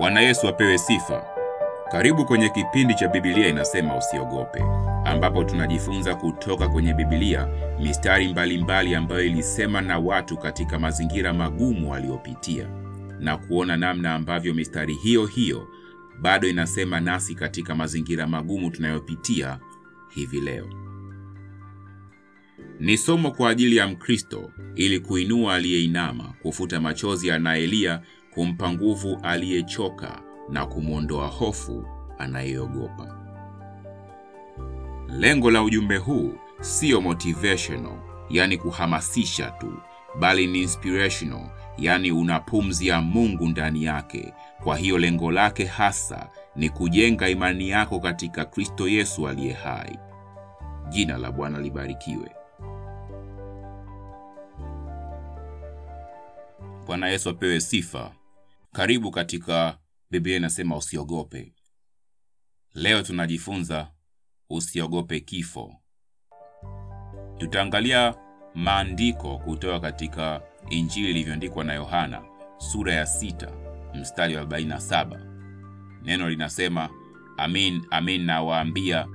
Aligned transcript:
Bwana 0.00 0.20
Yesu 0.20 0.48
apewe 0.48 0.78
sifa. 0.78 1.24
Karibu 1.92 2.24
kwenye 2.26 2.48
kipindi 2.48 2.94
cha 2.94 3.08
Biblia 3.08 3.48
inasema 3.48 3.96
usiogope, 3.96 4.62
ambapo 5.04 5.44
tunajifunza 5.44 6.14
kutoka 6.14 6.68
kwenye 6.68 6.94
Biblia 6.94 7.48
mistari 7.80 8.28
mbalimbali 8.28 8.58
mbali 8.64 8.94
ambayo 8.94 9.24
ilisema 9.24 9.80
na 9.80 9.98
watu 9.98 10.36
katika 10.36 10.78
mazingira 10.78 11.32
magumu 11.32 11.90
waliopitia 11.90 12.68
na 13.18 13.36
kuona 13.36 13.76
namna 13.76 14.14
ambavyo 14.14 14.54
mistari 14.54 14.94
hiyo 14.94 15.26
hiyo 15.26 15.68
bado 16.20 16.48
inasema 16.48 17.00
nasi 17.00 17.34
katika 17.34 17.74
mazingira 17.74 18.26
magumu 18.26 18.70
tunayopitia 18.70 19.58
hivi 20.14 20.40
leo. 20.40 20.68
Ni 22.80 22.98
somo 22.98 23.30
kwa 23.30 23.50
ajili 23.50 23.76
ya 23.76 23.86
Mkristo 23.88 24.50
ili 24.74 25.00
kuinua 25.00 25.54
aliyeinama, 25.54 26.34
kufuta 26.42 26.80
machozi 26.80 27.30
anayelia, 27.30 28.00
kumpa 28.34 28.72
nguvu 28.72 29.18
aliyechoka 29.22 30.22
na 30.48 30.66
kumwondoa 30.66 31.26
hofu 31.26 31.84
anayeogopa. 32.18 33.16
Lengo 35.08 35.50
la 35.50 35.62
ujumbe 35.62 35.96
huu 35.96 36.34
siyo 36.60 37.00
motivational, 37.00 37.98
yani 38.30 38.56
kuhamasisha 38.58 39.50
tu, 39.50 39.72
bali 40.20 40.46
ni 40.46 40.62
inspirational, 40.62 41.50
yani 41.78 42.12
una 42.12 42.40
pumzi 42.40 42.86
ya 42.88 43.00
Mungu 43.00 43.46
ndani 43.48 43.84
yake. 43.84 44.34
Kwa 44.64 44.76
hiyo 44.76 44.98
lengo 44.98 45.30
lake 45.32 45.64
hasa 45.64 46.28
ni 46.56 46.68
kujenga 46.70 47.28
imani 47.28 47.68
yako 47.68 48.00
katika 48.00 48.44
Kristo 48.44 48.88
Yesu 48.88 49.28
aliye 49.28 49.52
hai. 49.52 49.98
Jina 50.88 51.18
la 51.18 51.32
Bwana 51.32 51.58
libarikiwe. 51.60 52.30
Bwana 56.86 57.08
Yesu 57.08 57.30
apewe 57.30 57.60
sifa. 57.60 58.10
Karibu 58.72 59.10
katika 59.10 59.78
Biblia 60.10 60.36
inasema 60.36 60.76
usiogope. 60.76 61.52
Leo 62.74 63.02
tunajifunza 63.02 63.90
usiogope 64.50 65.20
kifo. 65.20 65.74
Tutaangalia 67.38 68.14
maandiko 68.54 69.38
kutoka 69.38 69.80
katika 69.80 70.42
Injili 70.70 71.10
ilivyoandikwa 71.10 71.64
na 71.64 71.74
Yohana 71.74 72.22
sura 72.58 72.94
ya 72.94 73.04
6 73.04 73.52
mstari 73.94 74.36
wa 74.36 74.44
47. 74.44 75.20
Neno 76.02 76.28
linasema, 76.28 76.90
amin 77.36 77.86
amin 77.90 78.22
nawaambia, 78.24 79.06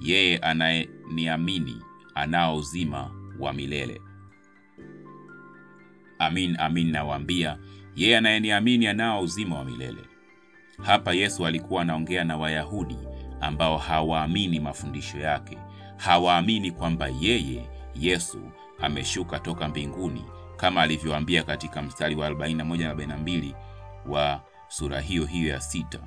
yeye 0.00 0.38
anayeniamini 0.38 1.82
anao 2.14 2.56
uzima 2.56 3.10
wa 3.38 3.52
milele. 3.52 4.00
Amin 6.18 6.56
amin 6.60 6.90
nawaambia, 6.90 7.58
yeye 7.96 8.16
anayeniamini 8.16 8.86
anao 8.86 9.20
uzima 9.22 9.58
wa 9.58 9.64
milele. 9.64 10.00
Hapa 10.82 11.12
Yesu 11.14 11.46
alikuwa 11.46 11.82
anaongea 11.82 12.24
na 12.24 12.36
Wayahudi 12.36 12.96
ambao 13.40 13.78
hawaamini 13.78 14.60
mafundisho 14.60 15.18
yake, 15.18 15.58
hawaamini 15.96 16.70
kwamba 16.70 17.08
yeye 17.20 17.66
Yesu 17.94 18.40
ameshuka 18.80 19.38
toka 19.38 19.68
mbinguni 19.68 20.24
kama 20.56 20.82
alivyoambia 20.82 21.42
katika 21.42 21.82
mstari 21.82 22.14
wa 22.14 22.30
41 22.30 23.06
na 23.06 23.16
42 23.16 23.54
wa 24.08 24.40
sura 24.68 25.00
hiyo 25.00 25.24
hiyo 25.26 25.48
ya 25.48 25.60
sita. 25.60 25.98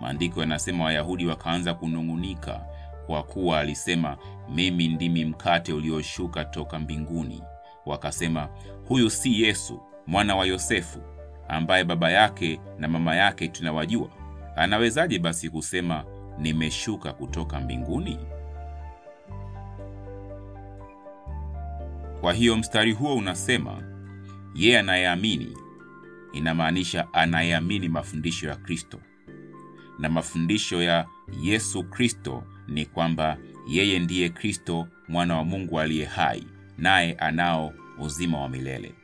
Maandiko 0.00 0.40
yanasema 0.40 0.84
Wayahudi 0.84 1.26
wakaanza 1.26 1.74
kunung'unika 1.74 2.60
kwa 3.06 3.22
kuwa 3.22 3.60
alisema, 3.60 4.16
mimi 4.54 4.88
ndimi 4.88 5.24
mkate 5.24 5.72
ulioshuka 5.72 6.44
toka 6.44 6.78
mbinguni. 6.78 7.42
Wakasema, 7.86 8.48
huyu 8.88 9.10
si 9.10 9.42
Yesu 9.42 9.80
mwana 10.06 10.36
wa 10.36 10.46
Yosefu 10.46 11.11
ambaye 11.48 11.84
baba 11.84 12.10
yake 12.10 12.60
na 12.78 12.88
mama 12.88 13.16
yake 13.16 13.48
tunawajua? 13.48 14.08
Anawezaje 14.56 15.18
basi 15.18 15.50
kusema 15.50 16.04
nimeshuka 16.38 17.12
kutoka 17.12 17.60
mbinguni? 17.60 18.18
Kwa 22.20 22.32
hiyo 22.32 22.56
mstari 22.56 22.92
huo 22.92 23.16
unasema 23.16 23.82
yeye 24.54 24.78
anayeamini, 24.78 25.56
inamaanisha 26.32 27.06
anayeamini 27.12 27.88
mafundisho 27.88 28.48
ya 28.48 28.56
Kristo, 28.56 28.98
na 29.98 30.08
mafundisho 30.08 30.82
ya 30.82 31.06
Yesu 31.42 31.84
Kristo 31.84 32.42
ni 32.68 32.86
kwamba 32.86 33.36
yeye 33.68 33.98
ndiye 33.98 34.28
Kristo 34.28 34.88
mwana 35.08 35.36
wa 35.36 35.44
Mungu 35.44 35.80
aliye 35.80 36.04
hai, 36.04 36.46
naye 36.78 37.12
anao 37.12 37.72
uzima 37.98 38.40
wa 38.40 38.48
milele, 38.48 38.94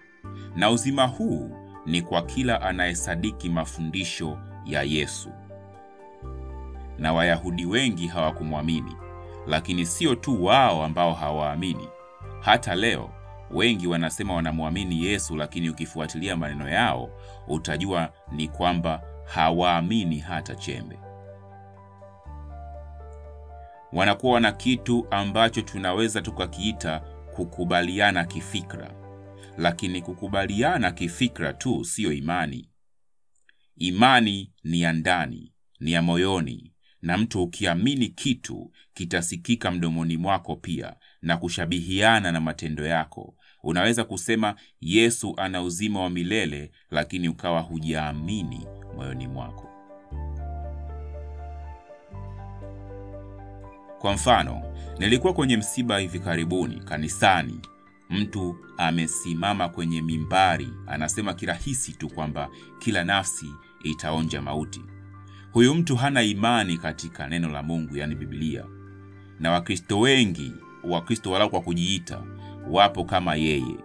na 0.57 0.71
uzima 0.71 1.05
huu 1.07 1.68
ni 1.87 2.03
kwa 2.03 2.23
kila 2.23 2.63
anayesadiki 2.63 3.49
mafundisho 3.49 4.39
ya 4.65 4.83
Yesu. 4.83 5.31
Na 6.99 7.13
Wayahudi 7.13 7.67
wengi 7.67 8.07
hawakumwamini, 8.07 8.97
lakini 9.47 9.87
sio 9.87 10.15
tu 10.15 10.45
wao 10.45 10.85
ambao 10.85 11.13
hawaamini. 11.13 11.89
Hata 12.41 12.75
leo 12.75 13.11
wengi 13.51 13.87
wanasema 13.87 14.35
wanamwamini 14.35 15.05
Yesu, 15.05 15.37
lakini 15.37 15.71
ukifuatilia 15.71 16.37
maneno 16.37 16.69
yao 16.69 17.11
utajua 17.49 18.13
ni 18.33 18.49
kwamba 18.49 19.03
hawaamini 19.25 20.19
hata 20.19 20.55
chembe. 20.55 20.99
Wanakuwa 23.93 24.41
na 24.41 24.53
kitu 24.53 25.07
ambacho 25.11 25.63
tunaweza 25.63 26.23
tukakiita 26.23 27.01
kukubaliana 27.37 28.25
kifikra, 28.25 28.91
lakini 29.59 30.03
kukubaliana 30.03 30.91
kifikra 30.91 31.53
tu 31.53 31.85
siyo 31.85 32.13
imani. 32.13 32.69
Imani 33.77 34.53
ni 34.65 34.81
ya 34.81 34.93
ndani, 34.93 35.53
ni 35.81 35.93
ya 35.93 36.03
moyoni, 36.03 36.73
na 37.03 37.19
mtu 37.19 37.43
ukiamini 37.43 38.09
kitu 38.09 38.73
kitasikika 38.95 39.71
mdomoni 39.71 40.17
mwako 40.17 40.57
pia 40.57 40.97
na 41.23 41.37
kushabihiana 41.37 42.33
na 42.33 42.41
matendo 42.41 42.87
yako. 42.87 43.35
Unaweza 43.63 44.05
kusema 44.05 44.55
Yesu 44.81 45.35
ana 45.37 45.63
uzima 45.63 46.01
wa 46.01 46.11
milele, 46.11 46.71
lakini 46.91 47.29
ukawa 47.29 47.61
hujaamini 47.61 48.67
moyoni 48.97 49.27
mwako. 49.27 49.69
Kwa 53.99 54.13
mfano, 54.13 54.63
nilikuwa 54.99 55.33
kwenye 55.33 55.57
msiba 55.57 55.99
hivi 55.99 56.21
karibuni 56.21 56.81
kanisani. 56.81 57.61
Mtu 58.11 58.57
amesimama 58.77 59.69
kwenye 59.69 60.03
mimbari, 60.03 60.69
anasema 60.87 61.35
kirahisi 61.35 61.93
tu 61.93 62.09
kwamba 62.09 62.49
kila 62.79 63.05
nafsi 63.05 63.53
itaonja 63.83 64.43
mauti. 64.43 64.85
Huyu 65.53 65.75
mtu 65.75 65.97
hana 65.97 66.23
imani 66.23 66.79
katika 66.79 67.29
neno 67.29 67.49
la 67.49 67.63
Mungu, 67.63 67.97
yani 67.97 68.15
Biblia, 68.15 68.65
na 69.41 69.51
Wakristo 69.51 70.01
wengi, 70.01 70.53
Wakristo 70.85 71.31
walau 71.31 71.51
kwa 71.51 71.61
kujiita, 71.61 72.23
wapo 72.71 73.05
kama 73.05 73.35
yeye, 73.35 73.77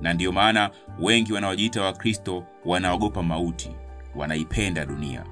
na 0.00 0.12
ndiyo 0.12 0.32
maana 0.32 0.70
wengi 1.00 1.32
wanaojiita 1.32 1.82
Wakristo 1.82 2.44
wanaogopa 2.64 3.22
mauti, 3.22 3.70
wanaipenda 4.14 4.86
dunia. 4.86 5.24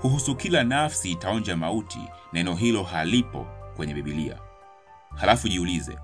Kuhusu 0.00 0.34
kila 0.36 0.64
nafsi 0.64 1.10
itaonja 1.10 1.56
mauti, 1.56 1.98
neno 2.32 2.54
hilo 2.54 2.82
halipo 2.82 3.46
kwenye 3.76 3.94
Biblia. 3.94 4.38
Halafu 5.16 5.48
jiulize, 5.48 5.98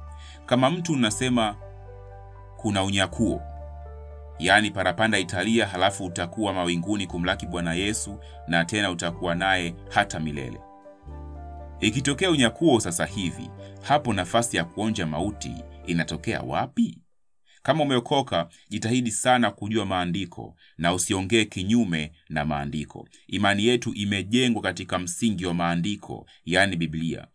kama 0.47 0.71
mtu 0.71 0.93
unasema 0.93 1.57
kuna 2.57 2.85
unyakuo, 2.85 3.43
yaani 4.39 4.71
parapanda 4.71 5.19
italia, 5.19 5.67
halafu 5.67 6.05
utakuwa 6.05 6.53
mawinguni 6.53 7.07
kumlaki 7.07 7.47
Bwana 7.47 7.75
Yesu 7.75 8.19
na 8.49 8.65
tena 8.65 8.91
utakuwa 8.91 9.35
naye 9.35 9.75
hata 9.91 10.21
milele. 10.21 10.61
Ikitokea 11.81 12.31
unyakuo 12.31 12.81
sasa 12.81 13.07
hivi, 13.07 13.51
hapo 13.83 14.13
nafasi 14.13 14.57
ya 14.57 14.65
kuonja 14.65 15.07
mauti 15.07 15.53
inatokea 15.87 16.41
wapi? 16.43 16.99
Kama 17.63 17.83
umeokoka, 17.83 18.49
jitahidi 18.69 19.11
sana 19.11 19.51
kujua 19.51 19.87
maandiko 19.87 20.57
na 20.79 20.95
usiongee 20.95 21.45
kinyume 21.45 22.13
na 22.29 22.45
maandiko. 22.45 23.09
Imani 23.27 23.65
yetu 23.67 23.95
imejengwa 23.95 24.63
katika 24.63 24.99
msingi 24.99 25.47
wa 25.47 25.55
maandiko, 25.55 26.27
yaani 26.45 26.77
Biblia. 26.77 27.27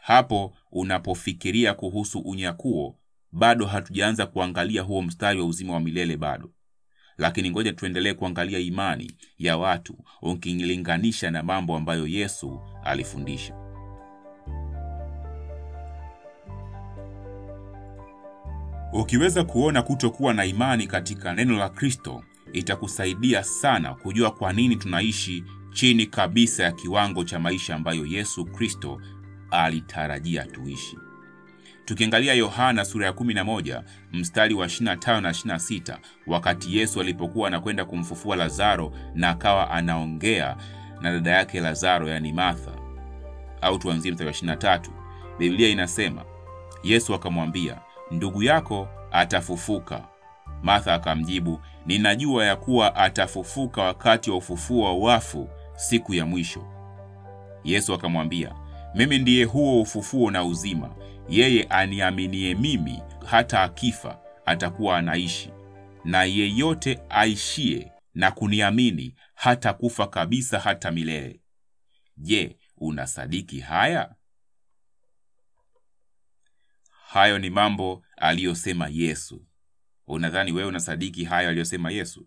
Hapo 0.00 0.56
unapofikiria 0.74 1.74
kuhusu 1.74 2.18
unyakuo, 2.18 2.96
bado 3.32 3.66
hatujaanza 3.66 4.26
kuangalia 4.26 4.82
huo 4.82 5.02
mstari 5.02 5.40
wa 5.40 5.46
uzima 5.46 5.72
wa 5.74 5.80
milele 5.80 6.16
bado, 6.16 6.50
lakini 7.18 7.50
ngoja 7.50 7.72
tuendelee 7.72 8.14
kuangalia 8.14 8.58
imani 8.58 9.12
ya 9.38 9.56
watu 9.58 9.96
ukilinganisha 10.22 11.30
na 11.30 11.42
mambo 11.42 11.76
ambayo 11.76 12.06
Yesu 12.06 12.60
alifundisha. 12.84 13.54
Ukiweza 18.92 19.44
kuona 19.44 19.82
kutokuwa 19.82 20.34
na 20.34 20.44
imani 20.44 20.86
katika 20.86 21.34
neno 21.34 21.56
la 21.58 21.68
Kristo, 21.68 22.24
itakusaidia 22.52 23.42
sana 23.44 23.94
kujua 23.94 24.30
kwa 24.30 24.52
nini 24.52 24.76
tunaishi 24.76 25.44
chini 25.72 26.06
kabisa 26.06 26.64
ya 26.64 26.72
kiwango 26.72 27.24
cha 27.24 27.38
maisha 27.38 27.74
ambayo 27.74 28.06
Yesu 28.06 28.44
Kristo 28.44 29.00
alitarajia 29.50 30.44
tuishi. 30.44 30.98
Tukiangalia 31.84 32.34
Yohana 32.34 32.84
sura 32.84 33.06
ya 33.06 33.12
11 33.12 33.82
mstari 34.12 34.54
wa 34.54 34.66
25 34.66 35.20
na 35.20 35.30
26, 35.30 35.98
wakati 36.26 36.76
Yesu 36.78 37.00
alipokuwa 37.00 37.48
anakwenda 37.48 37.84
kumfufua 37.84 38.36
Lazaro 38.36 38.92
na 39.14 39.28
akawa 39.28 39.70
anaongea 39.70 40.56
na 41.00 41.12
dada 41.12 41.30
yake 41.30 41.60
Lazaro, 41.60 42.08
yani 42.08 42.32
Martha, 42.32 42.72
au 43.60 43.78
tuanzie 43.78 44.12
mstari 44.12 44.28
wa 44.28 44.34
23. 44.56 44.80
Biblia 45.38 45.68
inasema 45.68 46.24
Yesu 46.82 47.14
akamwambia, 47.14 47.78
ndugu 48.10 48.42
yako 48.42 48.88
atafufuka. 49.12 50.04
Martha 50.62 50.94
akamjibu, 50.94 51.60
ninajua 51.86 52.44
ya 52.44 52.56
kuwa 52.56 52.96
atafufuka 52.96 53.82
wakati 53.82 54.30
wa 54.30 54.36
ufufuo 54.36 54.84
wa 54.84 55.12
wafu 55.12 55.48
siku 55.76 56.14
ya 56.14 56.26
mwisho. 56.26 56.64
Yesu 57.64 57.94
akamwambia, 57.94 58.52
mimi 58.94 59.18
ndiye 59.18 59.44
huo 59.44 59.80
ufufuo 59.82 60.30
na 60.30 60.44
uzima. 60.44 60.94
Yeye 61.28 61.62
aniaminie 61.62 62.54
mimi, 62.54 63.02
hata 63.26 63.62
akifa 63.62 64.20
atakuwa 64.46 64.98
anaishi, 64.98 65.50
na 66.04 66.24
yeyote 66.24 67.00
aishie 67.08 67.92
na 68.14 68.30
kuniamini 68.30 69.14
hata 69.34 69.72
kufa 69.72 70.06
kabisa 70.06 70.58
hata 70.60 70.90
milele. 70.90 71.40
Je, 72.16 72.56
unasadiki 72.76 73.60
haya? 73.60 74.14
Hayo 77.06 77.38
ni 77.38 77.50
mambo 77.50 78.04
aliyosema 78.16 78.88
Yesu. 78.92 79.46
Unadhani 80.06 80.52
wewe 80.52 80.68
unasadiki 80.68 81.24
hayo 81.24 81.48
aliyosema 81.48 81.90
Yesu? 81.90 82.26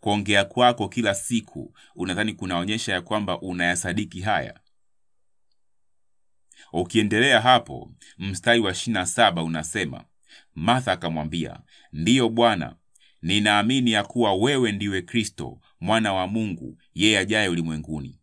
Kuongea 0.00 0.44
kwako 0.44 0.88
kila 0.88 1.14
siku, 1.14 1.74
unadhani 1.94 2.34
kunaonyesha 2.34 2.92
ya 2.92 3.02
kwamba 3.02 3.40
unayasadiki 3.40 4.20
haya? 4.20 4.60
Ukiendelea 6.72 7.40
hapo, 7.40 7.92
mstari 8.18 8.60
wa 8.60 8.70
27 8.72 9.44
unasema, 9.44 10.04
Martha 10.54 10.92
akamwambia, 10.92 11.60
ndiyo 11.92 12.28
Bwana, 12.28 12.76
ninaamini 13.22 13.90
ya 13.92 14.04
kuwa 14.04 14.34
wewe 14.34 14.72
ndiwe 14.72 15.02
Kristo 15.02 15.60
mwana 15.80 16.12
wa 16.12 16.26
Mungu, 16.26 16.78
yeye 16.94 17.18
ajaye 17.18 17.48
ulimwenguni. 17.48 18.16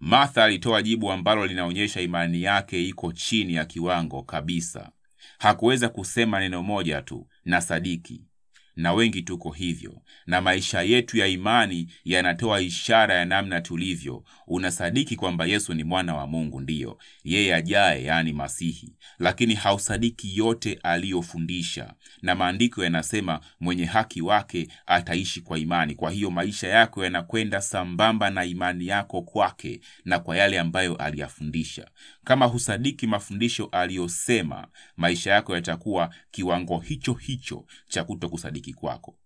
Martha 0.00 0.44
alitoa 0.44 0.82
jibu 0.82 1.12
ambalo 1.12 1.46
linaonyesha 1.46 2.00
imani 2.00 2.42
yake 2.42 2.88
iko 2.88 3.12
chini 3.12 3.54
ya 3.54 3.64
kiwango 3.64 4.22
kabisa. 4.22 4.92
Hakuweza 5.38 5.88
kusema 5.88 6.40
neno 6.40 6.62
moja 6.62 7.02
tu 7.02 7.28
na 7.44 7.60
sadiki. 7.60 8.24
Na 8.76 8.92
wengi 8.92 9.22
tuko 9.22 9.50
hivyo, 9.50 10.02
na 10.26 10.40
maisha 10.40 10.82
yetu 10.82 11.16
ya 11.18 11.26
imani 11.26 11.88
yanatoa 12.04 12.60
ishara 12.60 13.14
ya 13.14 13.24
namna 13.24 13.60
tulivyo. 13.60 14.24
Unasadiki 14.46 15.16
kwamba 15.16 15.46
Yesu 15.46 15.74
ni 15.74 15.84
mwana 15.84 16.14
wa 16.14 16.26
Mungu, 16.26 16.60
ndiyo 16.60 16.98
yeye 17.24 17.54
ajaye, 17.54 18.04
yaani 18.04 18.32
Masihi, 18.32 18.94
lakini 19.18 19.54
hausadiki 19.54 20.36
yote 20.36 20.78
aliyofundisha. 20.82 21.94
Na 22.22 22.34
maandiko 22.34 22.84
yanasema 22.84 23.40
mwenye 23.60 23.84
haki 23.84 24.22
wake 24.22 24.68
ataishi 24.86 25.40
kwa 25.40 25.58
imani. 25.58 25.94
Kwa 25.94 26.10
hiyo 26.10 26.30
maisha 26.30 26.68
yako 26.68 27.04
yanakwenda 27.04 27.60
sambamba 27.60 28.30
na 28.30 28.44
imani 28.44 28.86
yako 28.86 29.22
kwake 29.22 29.80
na 30.04 30.18
kwa 30.18 30.36
yale 30.36 30.60
ambayo 30.60 30.96
aliyafundisha. 30.96 31.88
Kama 32.24 32.46
husadiki 32.46 33.06
mafundisho 33.06 33.64
aliyosema, 33.72 34.68
maisha 34.96 35.30
yako 35.32 35.54
yatakuwa 35.54 36.14
kiwango 36.30 36.78
hicho 36.78 37.12
hicho 37.14 37.66
cha 37.88 38.04
kuto 38.04 38.28
kusadiki 38.28 38.74
kwako. 38.74 39.18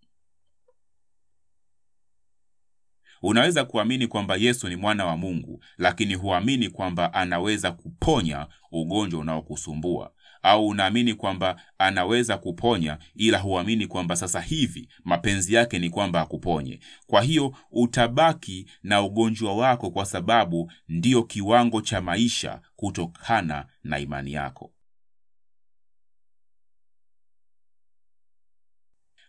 Unaweza 3.23 3.65
kuamini 3.65 4.07
kwamba 4.07 4.37
Yesu 4.37 4.69
ni 4.69 4.77
mwana 4.77 5.07
wa 5.07 5.17
Mungu, 5.17 5.65
lakini 5.79 6.15
huamini 6.15 6.69
kwamba 6.71 7.15
anaweza 7.15 7.73
kuponya 7.73 8.47
ugonjwa 8.73 9.21
unaokusumbua 9.21 10.13
au 10.47 10.67
unaamini 10.69 11.15
kwamba 11.15 11.61
anaweza 11.79 12.39
kuponya, 12.39 12.99
ila 13.15 13.39
huamini 13.39 13.87
kwamba 13.87 14.17
sasa 14.17 14.41
hivi 14.41 14.89
mapenzi 15.05 15.55
yake 15.55 15.79
ni 15.79 15.91
kwamba 15.91 16.21
akuponye. 16.21 16.81
Kwa 17.07 17.23
hiyo 17.23 17.57
utabaki 17.71 18.67
na 18.83 19.03
ugonjwa 19.03 19.57
wako, 19.57 19.91
kwa 19.91 20.05
sababu 20.07 20.73
ndiyo 20.89 21.23
kiwango 21.23 21.81
cha 21.81 22.01
maisha 22.01 22.61
kutokana 22.77 23.67
na 23.85 23.99
imani 23.99 24.33
yako. 24.33 24.73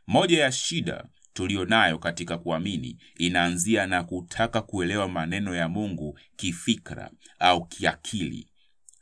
Moja 0.08 0.42
ya 0.44 0.52
shida 0.52 1.06
tuliyo 1.34 1.66
nayo 1.66 1.98
katika 2.00 2.38
kuamini 2.38 2.98
inaanzia 3.18 3.88
na 3.88 4.04
kutaka 4.04 4.62
kuelewa 4.62 5.08
maneno 5.08 5.56
ya 5.56 5.70
Mungu 5.70 6.20
kifikra 6.36 7.12
au 7.40 7.66
kiakili, 7.66 8.48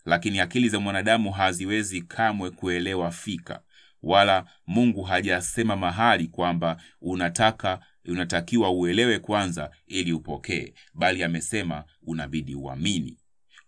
lakini 0.05 0.39
akili 0.39 0.69
za 0.69 0.79
mwanadamu 0.79 1.31
haziwezi 1.31 2.01
kamwe 2.01 2.51
kuelewa 2.51 3.11
fika, 3.11 3.61
wala 4.03 4.45
Mungu 4.67 5.01
hajasema 5.03 5.75
mahali 5.75 6.27
kwamba 6.27 6.77
unataka 7.01 7.79
unatakiwa 8.07 8.71
uelewe 8.71 9.19
kwanza 9.19 9.71
ili 9.87 10.13
upokee, 10.13 10.73
bali 10.93 11.23
amesema 11.23 11.83
unabidi 12.03 12.55
uamini. 12.55 13.17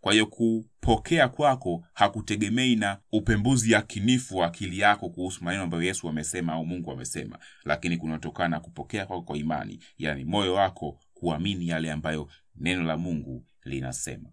Kwa 0.01 0.13
hiyo 0.13 0.25
kupokea 0.25 1.27
kwako 1.27 1.85
hakutegemei 1.93 2.75
na 2.75 2.97
upembuzi 3.11 3.71
yakinifu 3.71 4.37
wa 4.37 4.47
akili 4.47 4.79
yako 4.79 5.09
kuhusu 5.09 5.43
maneno 5.43 5.63
ambayo 5.63 5.83
Yesu 5.83 6.09
amesema 6.09 6.53
au 6.53 6.65
Mungu 6.65 6.91
amesema, 6.91 7.39
lakini 7.65 7.97
kunatokana 7.97 8.49
na 8.49 8.59
kupokea 8.59 9.05
kwako 9.05 9.21
kwa 9.23 9.37
imani, 9.37 9.79
yaani 9.97 10.25
moyo 10.25 10.53
wako 10.53 10.99
kuamini 11.13 11.67
yale 11.67 11.91
ambayo 11.91 12.29
neno 12.55 12.83
la 12.83 12.97
Mungu 12.97 13.45
linasema. 13.63 14.29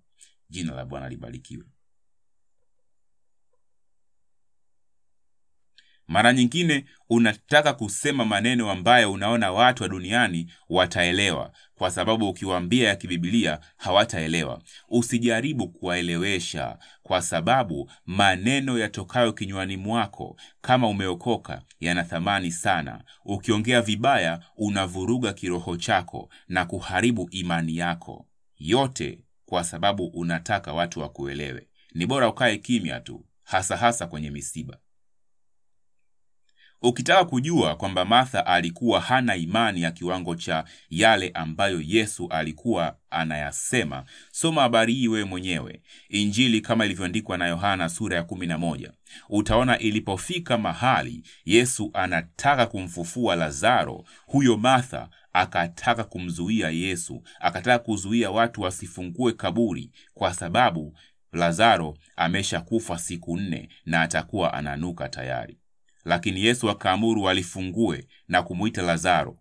Jina 0.51 0.75
la 0.75 0.85
Bwana 0.85 1.09
libarikiwe. 1.09 1.65
Mara 6.09 6.33
nyingine 6.33 6.85
unataka 7.11 7.73
kusema 7.73 8.25
maneno 8.25 8.71
ambayo 8.71 9.13
unaona 9.13 9.53
watu 9.53 9.83
wa 9.83 9.89
duniani 9.89 10.53
wataelewa, 10.69 11.53
kwa 11.75 11.91
sababu 11.91 12.29
ukiwaambia 12.29 12.89
ya 12.89 12.97
kibibilia 12.97 13.59
hawataelewa. 13.77 14.63
Usijaribu 14.89 15.69
kuwaelewesha, 15.69 16.79
kwa 17.03 17.23
sababu 17.23 17.91
maneno 18.07 18.79
yatokayo 18.79 19.33
kinywani 19.33 19.77
mwako, 19.77 20.37
kama 20.61 20.89
umeokoka, 20.89 21.63
yana 21.81 22.05
thamani 22.05 22.53
sana. 22.53 23.05
Ukiongea 23.25 23.83
vibaya, 23.83 24.41
unavuruga 24.57 25.33
kiroho 25.33 25.77
chako 25.77 26.29
na 26.49 26.65
kuharibu 26.65 27.29
imani 27.31 27.77
yako 27.77 28.27
yote, 28.59 29.19
kwa 29.47 29.65
sababu 29.65 30.07
unataka 30.07 30.73
watu 30.73 31.01
wakuelewe. 31.01 31.69
Ni 31.95 32.07
bora 32.07 32.29
ukae 32.29 32.57
kimya 32.57 33.01
tu, 33.01 33.25
hasa 33.43 33.77
hasa 33.77 34.07
kwenye 34.07 34.31
misiba. 34.31 34.79
Ukitaka 36.87 37.25
kujua 37.25 37.77
kwamba 37.77 38.05
Martha 38.05 38.47
alikuwa 38.47 39.01
hana 39.01 39.37
imani 39.37 39.83
ya 39.83 39.91
kiwango 39.91 40.35
cha 40.35 40.65
yale 40.91 41.31
ambayo 41.35 41.81
Yesu 41.85 42.29
alikuwa 42.31 42.97
anayasema, 43.11 44.05
soma 44.33 44.63
habari 44.63 44.95
hii 44.95 45.09
wewe 45.09 45.25
mwenyewe, 45.25 45.83
Injili 46.09 46.61
kama 46.61 46.85
ilivyoandikwa 46.85 47.39
na 47.39 47.47
Yohana 47.47 47.89
sura 47.89 48.17
ya 48.17 48.23
kumi 48.23 48.47
na 48.47 48.59
moja. 48.59 48.93
Utaona 49.29 49.79
ilipofika 49.79 50.59
mahali 50.59 51.23
Yesu 51.45 51.91
anataka 51.95 52.67
kumfufua 52.67 53.37
Lazaro, 53.37 54.05
huyo 54.27 54.57
Martha 54.57 55.09
akataka 55.33 56.05
kumzuia 56.05 56.71
Yesu, 56.71 57.23
akataka 57.41 57.79
kuzuia 57.79 58.31
watu 58.31 58.61
wasifungue 58.61 59.33
kaburi 59.33 59.91
kwa 60.15 60.35
sababu 60.35 60.99
Lazaro 61.33 61.97
ameshakufa 62.17 62.99
siku 62.99 63.37
nne 63.37 63.69
na 63.87 64.03
atakuwa 64.03 64.55
ananuka 64.55 65.09
tayari 65.09 65.59
lakini 66.05 66.45
Yesu 66.45 66.71
akaamuru 66.71 67.29
alifungue 67.29 68.07
na 68.29 68.43
kumwita 68.43 68.83
Lazaro. 68.83 69.39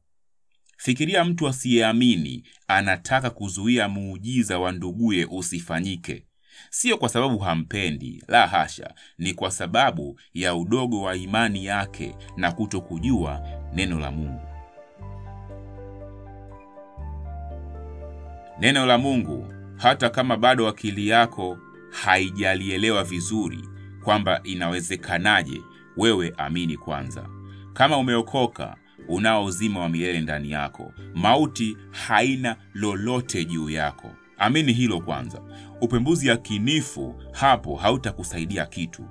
Fikiria 0.77 1.25
mtu 1.25 1.47
asiyeamini 1.47 2.43
anataka 2.67 3.29
kuzuia 3.29 3.89
muujiza 3.89 4.59
wa 4.59 4.71
nduguye 4.71 5.25
usifanyike. 5.31 6.25
Siyo 6.69 6.97
kwa 6.97 7.09
sababu 7.09 7.37
hampendi, 7.37 8.23
la 8.27 8.47
hasha, 8.47 8.93
ni 9.17 9.33
kwa 9.33 9.51
sababu 9.51 10.19
ya 10.33 10.55
udogo 10.55 11.01
wa 11.01 11.15
imani 11.15 11.65
yake 11.65 12.15
na 12.37 12.51
kuto 12.51 12.81
kujua 12.81 13.41
neno 13.73 13.99
la 13.99 14.11
Mungu. 14.11 14.41
Neno 18.59 18.85
la 18.85 18.97
Mungu, 18.97 19.53
hata 19.77 20.09
kama 20.09 20.37
bado 20.37 20.67
akili 20.67 21.07
yako 21.07 21.57
haijalielewa 21.91 23.03
vizuri 23.03 23.59
kwamba 24.03 24.41
inawezekanaje 24.43 25.61
wewe 25.97 26.33
amini 26.37 26.77
kwanza. 26.77 27.29
Kama 27.73 27.97
umeokoka, 27.97 28.75
unao 29.07 29.45
uzima 29.45 29.79
wa 29.79 29.89
milele 29.89 30.21
ndani 30.21 30.51
yako, 30.51 30.93
mauti 31.13 31.77
haina 31.91 32.55
lolote 32.73 33.45
juu 33.45 33.69
yako. 33.69 34.11
Amini 34.37 34.73
hilo 34.73 35.01
kwanza. 35.01 35.41
Upembuzi 35.81 36.27
yakinifu 36.27 37.15
hapo 37.31 37.75
hautakusaidia 37.75 38.65
kitu. 38.65 39.05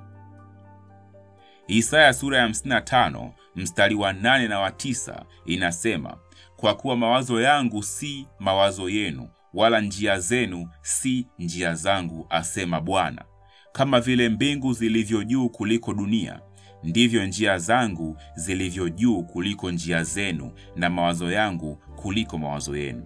Isaya 1.68 2.12
sura 2.12 2.38
ya 2.38 2.48
55 2.48 3.30
mstari 3.56 3.94
wa 3.94 4.12
8 4.12 4.48
na 4.48 4.60
wa 4.60 4.70
9 4.70 5.24
inasema, 5.46 6.16
kwa 6.56 6.74
kuwa 6.74 6.96
mawazo 6.96 7.40
yangu 7.40 7.82
si 7.82 8.26
mawazo 8.38 8.88
yenu, 8.88 9.28
wala 9.54 9.80
njia 9.80 10.18
zenu 10.20 10.68
si 10.82 11.26
njia 11.38 11.74
zangu, 11.74 12.26
asema 12.30 12.80
Bwana. 12.80 13.24
kama 13.72 14.00
vile 14.00 14.28
mbingu 14.28 14.72
zilivyo 14.72 15.24
juu 15.24 15.48
kuliko 15.48 15.94
dunia, 15.94 16.40
ndivyo 16.82 17.26
njia 17.26 17.58
zangu 17.58 18.16
zilivyo 18.34 18.88
juu 18.88 19.22
kuliko 19.22 19.70
njia 19.70 20.04
zenu, 20.04 20.52
na 20.76 20.90
mawazo 20.90 21.32
yangu 21.32 21.76
kuliko 21.96 22.38
mawazo 22.38 22.76
yenu. 22.76 23.04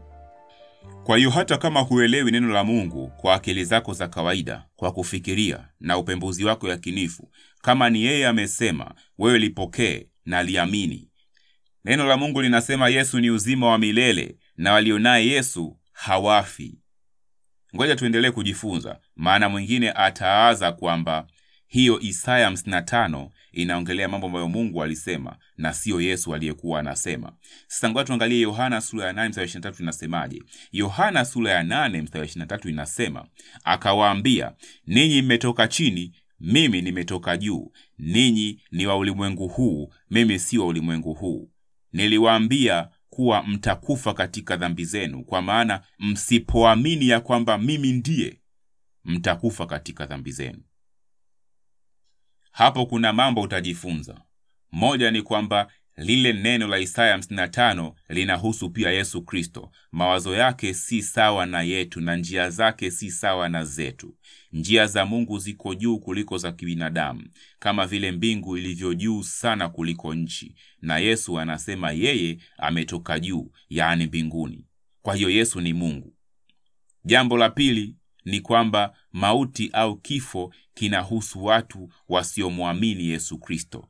Kwa 1.04 1.16
hiyo 1.18 1.30
hata 1.30 1.58
kama 1.58 1.80
huelewi 1.80 2.30
neno 2.30 2.48
la 2.52 2.64
Mungu 2.64 3.08
kwa 3.16 3.34
akili 3.34 3.64
zako 3.64 3.92
za 3.94 4.08
kawaida, 4.08 4.64
kwa 4.76 4.92
kufikiria 4.92 5.68
na 5.80 5.98
upembuzi 5.98 6.44
wako 6.44 6.68
yakinifu, 6.68 7.30
kama 7.62 7.90
ni 7.90 8.02
yeye 8.04 8.26
amesema, 8.26 8.94
wewe 9.18 9.38
lipokee 9.38 10.06
na 10.24 10.42
liamini. 10.42 11.08
Neno 11.84 12.06
la 12.06 12.16
Mungu 12.16 12.42
linasema 12.42 12.88
Yesu 12.88 13.20
ni 13.20 13.30
uzima 13.30 13.66
wa 13.66 13.78
milele 13.78 14.36
na 14.56 14.72
walionaye 14.72 15.26
Yesu 15.26 15.76
hawafi. 15.92 16.78
Ngoja 17.76 17.96
tuendelee 17.96 18.30
kujifunza, 18.30 18.98
maana 19.16 19.48
mwingine 19.48 19.90
ataaza 19.90 20.72
kwamba 20.72 21.26
hiyo 21.66 22.00
Isaya 22.00 22.50
55 22.50 23.28
inaongelea 23.56 24.08
mambo 24.08 24.26
ambayo 24.26 24.48
Mungu 24.48 24.82
alisema 24.82 25.36
na 25.56 25.72
siyo 25.74 26.00
Yesu 26.00 26.34
aliyekuwa 26.34 26.80
anasema. 26.80 27.32
Sasa 27.68 27.90
ngoja 27.90 28.04
tuangalie 28.04 28.40
Yohana 28.40 28.80
sura 28.80 29.06
ya 29.06 29.12
8 29.12 29.28
mstari 29.28 29.46
23 29.48 29.82
inasemaje. 29.82 30.42
Yohana 30.72 31.24
sura 31.24 31.50
ya 31.52 31.62
8 31.62 32.02
mstari 32.02 32.26
23 32.26 32.68
inasema, 32.70 33.26
akawaambia, 33.64 34.52
ninyi 34.86 35.22
mmetoka 35.22 35.68
chini, 35.68 36.12
mimi 36.40 36.82
nimetoka 36.82 37.36
juu. 37.36 37.72
Ninyi 37.98 38.60
ni 38.70 38.86
wa 38.86 38.96
ulimwengu 38.96 39.48
huu, 39.48 39.92
mimi 40.10 40.38
si 40.38 40.58
wa 40.58 40.66
ulimwengu 40.66 41.14
huu. 41.14 41.50
Niliwaambia 41.92 42.88
kuwa 43.10 43.42
mtakufa 43.42 44.14
katika 44.14 44.56
dhambi 44.56 44.84
zenu, 44.84 45.24
kwa 45.24 45.42
maana 45.42 45.80
msipoamini 45.98 47.08
ya 47.08 47.20
kwamba 47.20 47.58
mimi 47.58 47.92
ndiye, 47.92 48.40
mtakufa 49.04 49.66
katika 49.66 50.06
dhambi 50.06 50.32
zenu. 50.32 50.58
Hapo 52.56 52.86
kuna 52.86 53.12
mambo 53.12 53.40
utajifunza. 53.42 54.20
Moja 54.72 55.10
ni 55.10 55.22
kwamba 55.22 55.68
lile 55.96 56.32
neno 56.32 56.68
la 56.68 56.78
Isaya 56.78 57.16
55 57.16 57.92
linahusu 58.08 58.70
pia 58.70 58.90
Yesu 58.90 59.22
Kristo. 59.22 59.70
Mawazo 59.92 60.34
yake 60.36 60.74
si 60.74 61.02
sawa 61.02 61.46
na 61.46 61.62
yetu 61.62 62.00
na 62.00 62.16
njia 62.16 62.50
zake 62.50 62.90
si 62.90 63.10
sawa 63.10 63.48
na 63.48 63.64
zetu. 63.64 64.14
Njia 64.52 64.86
za 64.86 65.06
Mungu 65.06 65.38
ziko 65.38 65.74
juu 65.74 65.98
kuliko 65.98 66.38
za 66.38 66.52
kibinadamu, 66.52 67.24
kama 67.58 67.86
vile 67.86 68.12
mbingu 68.12 68.56
ilivyo 68.58 68.94
juu 68.94 69.22
sana 69.22 69.68
kuliko 69.68 70.14
nchi, 70.14 70.54
na 70.82 70.98
Yesu 70.98 71.38
anasema 71.40 71.92
yeye 71.92 72.38
ametoka 72.58 73.20
juu, 73.20 73.50
yaani 73.68 74.06
mbinguni. 74.06 74.64
Kwa 75.02 75.14
hiyo 75.14 75.30
Yesu 75.30 75.60
ni 75.60 75.72
Mungu. 75.72 76.14
Jambo 77.04 77.36
la 77.38 77.50
pili 77.50 77.94
ni 78.26 78.40
kwamba 78.40 78.96
mauti 79.12 79.70
au 79.72 79.96
kifo 79.96 80.54
kinahusu 80.74 81.44
watu 81.44 81.88
wasiomwamini 82.08 83.06
Yesu 83.06 83.38
Kristo. 83.38 83.88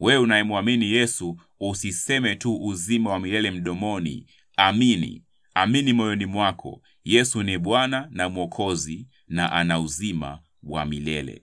Wewe 0.00 0.18
unayemwamini 0.22 0.90
Yesu, 0.90 1.40
usiseme 1.60 2.36
tu 2.36 2.64
uzima 2.66 3.10
wa 3.10 3.20
milele 3.20 3.50
mdomoni. 3.50 4.26
Amini, 4.56 5.22
amini 5.54 5.92
moyoni 5.92 6.26
mwako, 6.26 6.82
Yesu 7.04 7.42
ni 7.42 7.58
Bwana 7.58 8.08
na 8.10 8.28
Mwokozi 8.28 9.08
na 9.28 9.52
ana 9.52 9.80
uzima 9.80 10.40
wa 10.62 10.84
milele. 10.84 11.42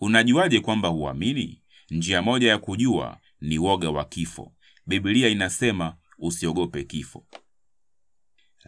Unajuaje 0.00 0.60
kwamba 0.60 0.88
huamini? 0.88 1.62
Njia 1.90 2.22
moja 2.22 2.48
ya 2.48 2.58
kujua 2.58 3.20
ni 3.40 3.58
woga 3.58 3.90
wa 3.90 4.04
kifo. 4.04 4.52
Biblia 4.86 5.28
inasema 5.28 5.96
usiogope 6.18 6.84
kifo. 6.84 7.26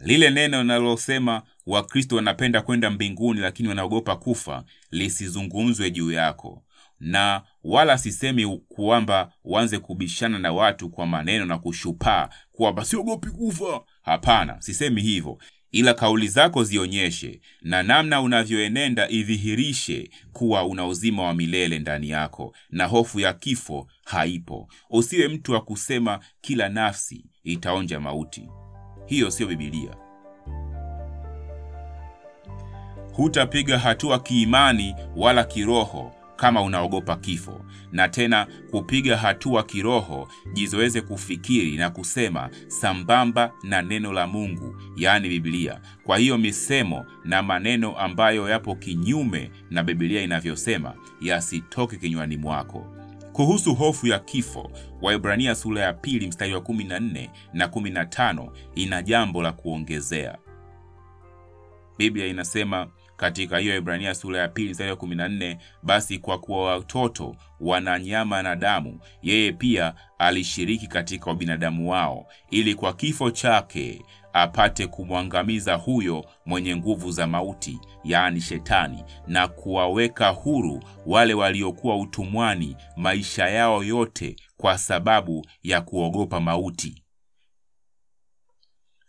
Lile 0.05 0.31
neno 0.31 0.63
linalosema 0.63 1.43
Wakristo 1.67 2.17
wanapenda 2.17 2.63
kwenda 2.63 2.91
mbinguni 2.91 3.41
lakini 3.41 3.69
wanaogopa 3.69 4.17
kufa 4.17 4.65
lisizungumzwe 4.91 5.91
juu 5.91 6.13
yako, 6.13 6.63
na 7.01 7.43
wala 7.65 7.99
sisemi 7.99 8.59
kwamba 8.69 9.33
uanze 9.45 9.79
kubishana 9.79 10.39
na 10.39 10.53
watu 10.53 10.91
kwa 10.91 11.07
maneno 11.07 11.47
na 11.47 11.59
kushupaa 11.59 12.29
kwamba 12.53 12.85
siogopi 12.85 13.31
kufa. 13.31 13.81
Hapana, 14.03 14.57
sisemi 14.61 15.03
hivyo, 15.03 15.39
ila 15.73 15.95
kauli 15.95 16.29
zako 16.29 16.65
zionyeshe 16.65 17.41
na 17.63 17.83
namna 17.83 18.21
unavyoenenda 18.21 19.09
idhihirishe 19.09 20.11
kuwa 20.33 20.65
una 20.65 20.87
uzima 20.87 21.23
wa 21.23 21.35
milele 21.35 21.79
ndani 21.79 22.09
yako 22.11 22.55
na 22.71 22.85
hofu 22.87 23.21
ya 23.21 23.33
kifo 23.33 23.89
haipo. 24.05 24.69
Usiwe 24.91 25.29
mtu 25.29 25.53
wa 25.53 25.61
kusema 25.61 26.21
kila 26.41 26.69
nafsi 26.69 27.25
itaonja 27.45 28.01
mauti. 28.01 28.49
Hiyo 29.07 29.31
siyo 29.31 29.49
Bibilia. 29.49 29.91
Hutapiga 33.13 33.79
hatua 33.79 34.19
kiimani 34.19 34.95
wala 35.17 35.45
kiroho 35.45 36.13
kama 36.37 36.63
unaogopa 36.63 37.17
kifo. 37.17 37.61
Na 37.93 38.09
tena 38.09 38.47
kupiga 38.71 39.17
hatua 39.17 39.63
kiroho, 39.63 40.29
jizoeze 40.53 41.01
kufikiri 41.01 41.77
na 41.77 41.91
kusema 41.91 42.51
sambamba 42.69 43.53
na 43.63 43.83
neno 43.83 44.13
la 44.13 44.27
Mungu, 44.27 44.77
yaani 44.97 45.29
Biblia. 45.29 45.81
Kwa 46.05 46.19
hiyo 46.19 46.39
misemo 46.39 47.07
na 47.25 47.43
maneno 47.43 47.99
ambayo 47.99 48.49
yapo 48.49 48.75
kinyume 48.75 49.51
na 49.71 49.83
Biblia 49.85 50.23
inavyosema 50.23 50.95
yasitoke 51.21 51.97
kinywani 51.97 52.37
mwako. 52.37 52.96
Kuhusu 53.37 53.75
hofu 53.75 54.07
ya 54.07 54.19
kifo, 54.19 54.71
Waibrania 55.03 55.55
sura 55.55 55.83
ya 55.83 55.93
pili 55.93 56.27
mstari 56.29 56.55
wa 56.55 56.61
14 56.61 57.31
na 57.53 57.67
15 57.67 58.51
ina 58.75 59.03
jambo 59.03 59.43
la 59.43 59.53
kuongezea. 59.53 60.39
Biblia 61.99 62.27
inasema 62.27 62.89
katika 63.17 63.59
hiyo 63.59 63.77
Ibrania 63.77 64.15
sura 64.15 64.39
ya 64.41 64.49
pili 64.49 64.71
mstari 64.71 64.91
wa 64.91 64.97
14, 64.97 65.57
basi 65.83 66.19
kwa 66.19 66.39
kuwa 66.39 66.65
watoto 66.73 67.37
wana 67.61 67.99
nyama 67.99 68.43
na 68.43 68.57
damu, 68.57 69.01
yeye 69.23 69.53
pia 69.53 69.95
alishiriki 70.19 70.87
katika 70.87 71.31
ubinadamu 71.31 71.91
wao, 71.91 72.27
ili 72.51 72.75
kwa 72.75 72.93
kifo 72.93 73.31
chake 73.31 74.03
apate 74.43 74.87
kumwangamiza 74.87 75.75
huyo 75.75 76.27
mwenye 76.47 76.77
nguvu 76.77 77.11
za 77.13 77.27
mauti, 77.27 77.81
yaani 78.05 78.41
Shetani, 78.41 79.05
na 79.27 79.49
kuwaweka 79.49 80.29
huru 80.29 80.83
wale 81.07 81.35
waliokuwa 81.35 81.97
utumwani 81.99 82.77
maisha 82.97 83.49
yao 83.49 83.85
yote 83.85 84.37
kwa 84.57 84.79
sababu 84.79 85.47
ya 85.63 85.81
kuogopa 85.81 86.41
mauti. 86.41 87.03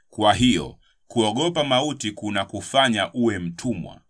Kwa 0.10 0.34
hiyo 0.34 0.78
kuogopa 1.08 1.64
mauti 1.64 2.12
kuna 2.12 2.46
kufanya 2.46 3.14
uwe 3.14 3.40
mtumwa. 3.40 4.02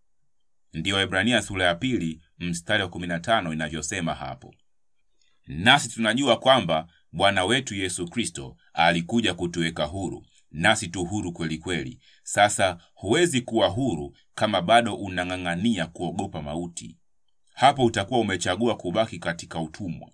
Ndiyo 0.73 0.95
Waebrania 0.95 1.41
sura 1.41 1.65
ya 1.65 1.75
pili 1.75 2.21
mstari 2.39 2.83
wa 2.83 2.89
15 2.89 3.53
inavyosema 3.53 4.13
hapo. 4.13 4.55
Nasi 5.47 5.89
tunajua 5.89 6.39
kwamba 6.39 6.87
Bwana 7.11 7.45
wetu 7.45 7.75
Yesu 7.75 8.07
Kristo 8.07 8.57
alikuja 8.73 9.33
kutuweka 9.33 9.85
huru, 9.85 10.25
nasi 10.51 10.87
tu 10.87 11.05
huru 11.05 11.31
kweli 11.31 11.57
kweli. 11.57 11.99
Sasa 12.23 12.77
huwezi 12.93 13.41
kuwa 13.41 13.67
huru 13.67 14.15
kama 14.35 14.61
bado 14.61 14.95
unang'ang'ania 14.95 15.85
kuogopa 15.87 16.41
mauti. 16.41 16.97
Hapo 17.53 17.85
utakuwa 17.85 18.19
umechagua 18.19 18.77
kubaki 18.77 19.19
katika 19.19 19.59
utumwa, 19.61 20.09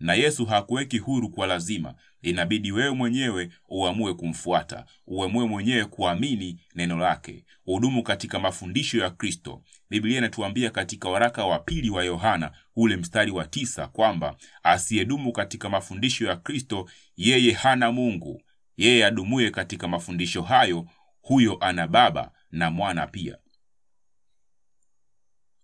na 0.00 0.14
Yesu 0.14 0.44
hakuweki 0.46 0.98
huru 0.98 1.30
kwa 1.30 1.46
lazima. 1.46 1.94
Inabidi 2.22 2.72
wewe 2.72 2.90
mwenyewe 2.90 3.50
uamue 3.68 4.14
kumfuata, 4.14 4.84
uamue 5.06 5.46
mwenyewe 5.46 5.84
kuamini 5.84 6.60
neno 6.74 6.96
lake, 6.98 7.44
udumu 7.66 8.02
katika 8.02 8.38
mafundisho 8.38 8.98
ya 8.98 9.10
Kristo. 9.10 9.62
Biblia 9.90 10.18
inatuambia 10.18 10.70
katika 10.70 11.08
waraka 11.08 11.46
wa 11.46 11.58
pili 11.58 11.90
wa 11.90 12.04
Yohana 12.04 12.50
ule 12.76 12.96
mstari 12.96 13.30
wa 13.30 13.44
tisa 13.46 13.86
kwamba 13.88 14.36
asiyedumu 14.62 15.32
katika 15.32 15.68
mafundisho 15.68 16.26
ya 16.26 16.36
Kristo 16.36 16.88
yeye 17.16 17.52
hana 17.52 17.92
Mungu. 17.92 18.42
Yeye 18.76 19.06
adumuye 19.06 19.50
katika 19.50 19.88
mafundisho 19.88 20.42
hayo, 20.42 20.86
huyo 21.20 21.56
ana 21.60 21.86
Baba 21.88 22.30
na 22.50 22.70
Mwana 22.70 23.06
pia. 23.06 23.38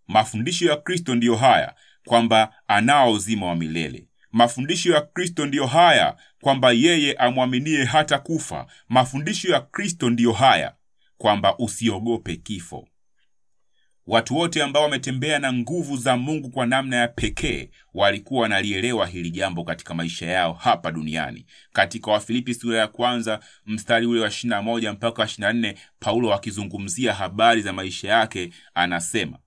Mafundisho 0.06 0.66
ya 0.66 0.76
Kristo 0.76 1.14
ndiyo 1.14 1.36
haya 1.36 1.74
kwamba 2.06 2.54
anao 2.68 3.12
uzima 3.12 3.46
wa 3.46 3.56
milele. 3.56 4.08
Mafundisho 4.32 4.92
ya 4.92 5.00
Kristo 5.00 5.46
ndiyo 5.46 5.66
haya 5.66 6.16
kwamba 6.40 6.72
yeye 6.72 7.12
amwaminie 7.14 7.84
hata 7.84 8.18
kufa. 8.18 8.66
Mafundisho 8.88 9.52
ya 9.52 9.60
Kristo 9.60 10.10
ndiyo 10.10 10.32
haya 10.32 10.74
kwamba 11.18 11.58
usiogope 11.58 12.36
kifo. 12.36 12.88
Watu 14.08 14.36
wote 14.36 14.62
ambao 14.62 14.82
wametembea 14.82 15.38
na 15.38 15.52
nguvu 15.52 15.96
za 15.96 16.16
Mungu 16.16 16.50
kwa 16.50 16.66
namna 16.66 16.96
ya 16.96 17.08
pekee 17.08 17.70
walikuwa 17.94 18.42
wanalielewa 18.42 19.06
hili 19.06 19.30
jambo 19.30 19.64
katika 19.64 19.94
maisha 19.94 20.26
yao 20.26 20.52
hapa 20.52 20.92
duniani. 20.92 21.46
Katika 21.72 22.10
Wafilipi 22.10 22.54
sura 22.54 22.78
ya 22.78 22.86
kwanza 22.88 23.40
mstari 23.66 24.06
ule 24.06 24.20
wa 24.20 24.28
21 24.28 24.92
mpaka 24.92 25.22
24, 25.24 25.74
Paulo 26.00 26.34
akizungumzia 26.34 27.14
habari 27.14 27.62
za 27.62 27.72
maisha 27.72 28.08
yake 28.08 28.50
anasema, 28.74 29.38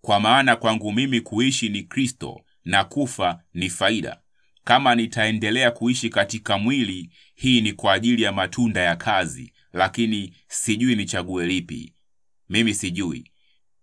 kwa 0.00 0.20
maana 0.20 0.56
kwangu 0.56 0.92
mimi 0.92 1.20
kuishi 1.20 1.68
ni 1.68 1.82
Kristo 1.82 2.40
na 2.64 2.84
kufa 2.84 3.40
ni 3.54 3.70
faida. 3.70 4.20
Kama 4.64 4.94
nitaendelea 4.94 5.70
kuishi 5.70 6.08
katika 6.10 6.58
mwili, 6.58 7.10
hii 7.34 7.60
ni 7.60 7.72
kwa 7.72 7.92
ajili 7.92 8.22
ya 8.22 8.32
matunda 8.32 8.80
ya 8.80 8.96
kazi, 8.96 9.52
lakini 9.72 10.34
sijui 10.46 10.96
nichague 10.96 11.46
lipi. 11.46 11.94
Mimi 12.48 12.74
sijui 12.74 13.30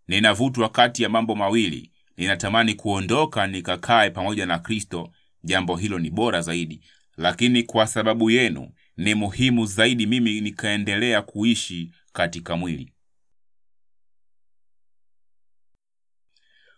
ninavutwa 0.07 0.69
kati 0.69 1.03
ya 1.03 1.09
mambo 1.09 1.35
mawili. 1.35 1.91
Ninatamani 2.17 2.73
kuondoka 2.73 3.47
nikakae 3.47 4.09
pamoja 4.09 4.45
na 4.45 4.59
Kristo, 4.59 5.11
jambo 5.43 5.75
hilo 5.77 5.99
ni 5.99 6.09
bora 6.09 6.41
zaidi, 6.41 6.81
lakini 7.17 7.63
kwa 7.63 7.87
sababu 7.87 8.31
yenu 8.31 8.71
ni 8.97 9.13
muhimu 9.15 9.65
zaidi 9.65 10.05
mimi 10.07 10.41
nikaendelea 10.41 11.21
kuishi 11.21 11.91
katika 12.13 12.55
mwili. 12.57 12.93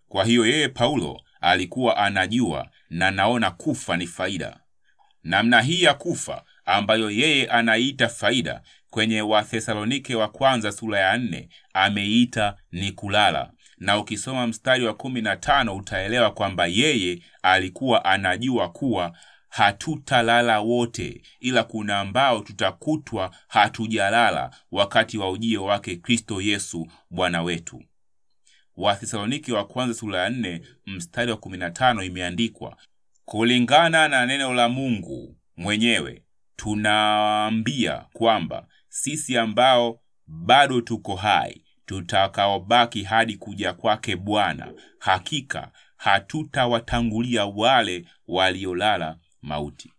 Kwa 0.07 0.25
hiyo 0.25 0.45
yeye 0.45 0.67
Paulo 0.69 1.21
alikuwa 1.41 1.97
anajua 1.97 2.69
na 2.89 3.11
naona 3.11 3.51
kufa 3.51 3.97
ni 3.97 4.07
faida. 4.07 4.59
Namna 5.23 5.61
hii 5.61 5.83
ya 5.83 5.93
kufa 5.93 6.43
ambayo 6.65 7.11
yeye 7.11 7.47
anaiita 7.47 8.07
faida 8.09 8.61
kwenye 8.89 9.21
Wathesalonike 9.21 10.15
wa 10.15 10.27
kwanza 10.27 10.71
sura 10.71 10.99
ya 10.99 11.17
nne 11.17 11.49
ameita 11.73 12.55
ni 12.71 12.91
kulala, 12.91 13.51
na 13.77 13.97
ukisoma 13.99 14.47
mstari 14.47 14.85
wa 14.85 14.93
kumi 14.93 15.21
na 15.21 15.35
tano 15.37 15.75
utaelewa 15.75 16.31
kwamba 16.31 16.65
yeye 16.67 17.19
alikuwa 17.41 18.05
anajua 18.05 18.69
kuwa 18.69 19.17
hatutalala 19.49 20.59
wote, 20.59 21.21
ila 21.39 21.63
kuna 21.63 21.99
ambao 21.99 22.39
tutakutwa 22.39 23.31
hatujalala 23.47 24.51
wakati 24.71 25.17
wa 25.17 25.31
ujio 25.31 25.63
wake 25.65 25.95
Kristo 25.95 26.41
Yesu 26.41 26.87
Bwana 27.09 27.43
wetu. 27.43 27.83
Wathesaloniki 28.75 29.51
wa 29.51 29.65
kwanza 29.67 29.93
sura 29.93 30.19
ya 30.21 30.29
nne 30.29 30.61
mstari 30.85 31.31
wa 31.31 31.37
kumi 31.37 31.57
na 31.57 31.71
tano 31.71 32.03
imeandikwa, 32.03 32.77
kulingana 33.25 34.07
na 34.07 34.25
neno 34.25 34.53
la 34.53 34.69
Mungu 34.69 35.35
mwenyewe 35.57 36.21
tunaambia 36.55 38.05
kwamba 38.13 38.67
sisi 39.01 39.37
ambao 39.37 39.99
bado 40.27 40.81
tuko 40.81 41.15
hai 41.15 41.61
tutakaobaki 41.85 43.03
hadi 43.03 43.37
kuja 43.37 43.73
kwake 43.73 44.15
Bwana, 44.15 44.73
hakika 44.99 45.71
hatutawatangulia 45.97 47.45
wale 47.45 48.05
waliolala 48.27 49.17
mauti. 49.41 49.93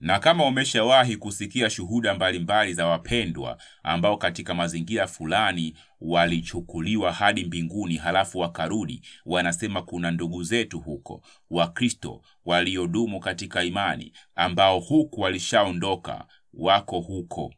Na 0.00 0.18
kama 0.18 0.46
umeshawahi 0.46 1.16
kusikia 1.16 1.70
shuhuda 1.70 2.14
mbalimbali 2.14 2.74
za 2.74 2.86
wapendwa 2.86 3.58
ambao 3.82 4.16
katika 4.16 4.54
mazingira 4.54 5.06
fulani 5.06 5.76
walichukuliwa 6.00 7.12
hadi 7.12 7.44
mbinguni 7.44 7.96
halafu 7.96 8.38
wakarudi, 8.38 9.02
wanasema 9.26 9.82
kuna 9.82 10.10
ndugu 10.10 10.42
zetu 10.42 10.80
huko 10.80 11.22
Wakristo 11.50 12.22
waliodumu 12.44 13.20
katika 13.20 13.64
imani 13.64 14.12
ambao 14.34 14.80
huku 14.80 15.20
walishaondoka 15.20 16.26
wako 16.54 17.00
huko. 17.00 17.54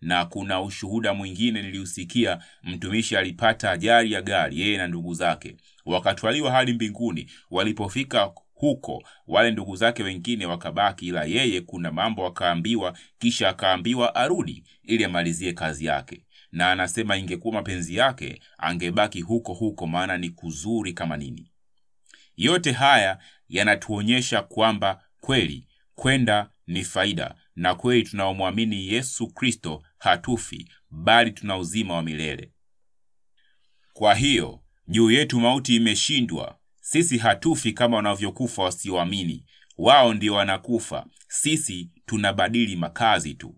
Na 0.00 0.24
kuna 0.24 0.62
ushuhuda 0.62 1.14
mwingine 1.14 1.62
niliusikia, 1.62 2.38
mtumishi 2.62 3.16
alipata 3.16 3.70
ajali 3.70 4.12
ya 4.12 4.22
gari, 4.22 4.60
yeye 4.60 4.76
na 4.76 4.88
ndugu 4.88 5.14
zake 5.14 5.56
wakatwaliwa 5.84 6.50
hadi 6.52 6.72
mbinguni. 6.72 7.30
Walipofika 7.50 8.32
huko 8.54 9.02
wale 9.26 9.50
ndugu 9.50 9.76
zake 9.76 10.02
wengine 10.02 10.46
wakabaki, 10.46 11.06
ila 11.06 11.24
yeye 11.24 11.60
kuna 11.60 11.92
mambo 11.92 12.26
akaambiwa, 12.26 12.98
kisha 13.18 13.48
akaambiwa 13.48 14.14
arudi 14.14 14.64
ili 14.82 15.04
amalizie 15.04 15.52
kazi 15.52 15.84
yake. 15.84 16.25
Na 16.52 16.72
anasema 16.72 17.16
ingekuwa 17.16 17.54
mapenzi 17.54 17.96
yake 17.96 18.40
angebaki 18.58 19.20
huko 19.20 19.54
huko, 19.54 19.86
maana 19.86 20.18
ni 20.18 20.30
kuzuri 20.30 20.92
kama 20.92 21.16
nini. 21.16 21.50
Yote 22.36 22.72
haya 22.72 23.18
yanatuonyesha 23.48 24.42
kwamba 24.42 25.02
kweli 25.20 25.68
kwenda 25.94 26.50
ni 26.66 26.84
faida, 26.84 27.34
na 27.56 27.74
kweli 27.74 28.02
tunaomwamini 28.02 28.88
Yesu 28.88 29.26
Kristo 29.28 29.82
hatufi, 29.98 30.68
bali 30.90 31.30
tuna 31.30 31.56
uzima 31.58 31.94
wa 31.94 32.02
milele. 32.02 32.52
Kwa 33.92 34.14
hiyo 34.14 34.60
juu 34.88 35.10
yetu 35.10 35.40
mauti 35.40 35.76
imeshindwa. 35.76 36.58
Sisi 36.80 37.18
hatufi 37.18 37.72
kama 37.72 37.96
wanavyokufa 37.96 38.62
wasioamini. 38.62 39.44
Wao 39.78 40.14
ndio 40.14 40.34
wanakufa, 40.34 41.06
sisi 41.28 41.90
tunabadili 42.06 42.76
makazi 42.76 43.34
tu. 43.34 43.54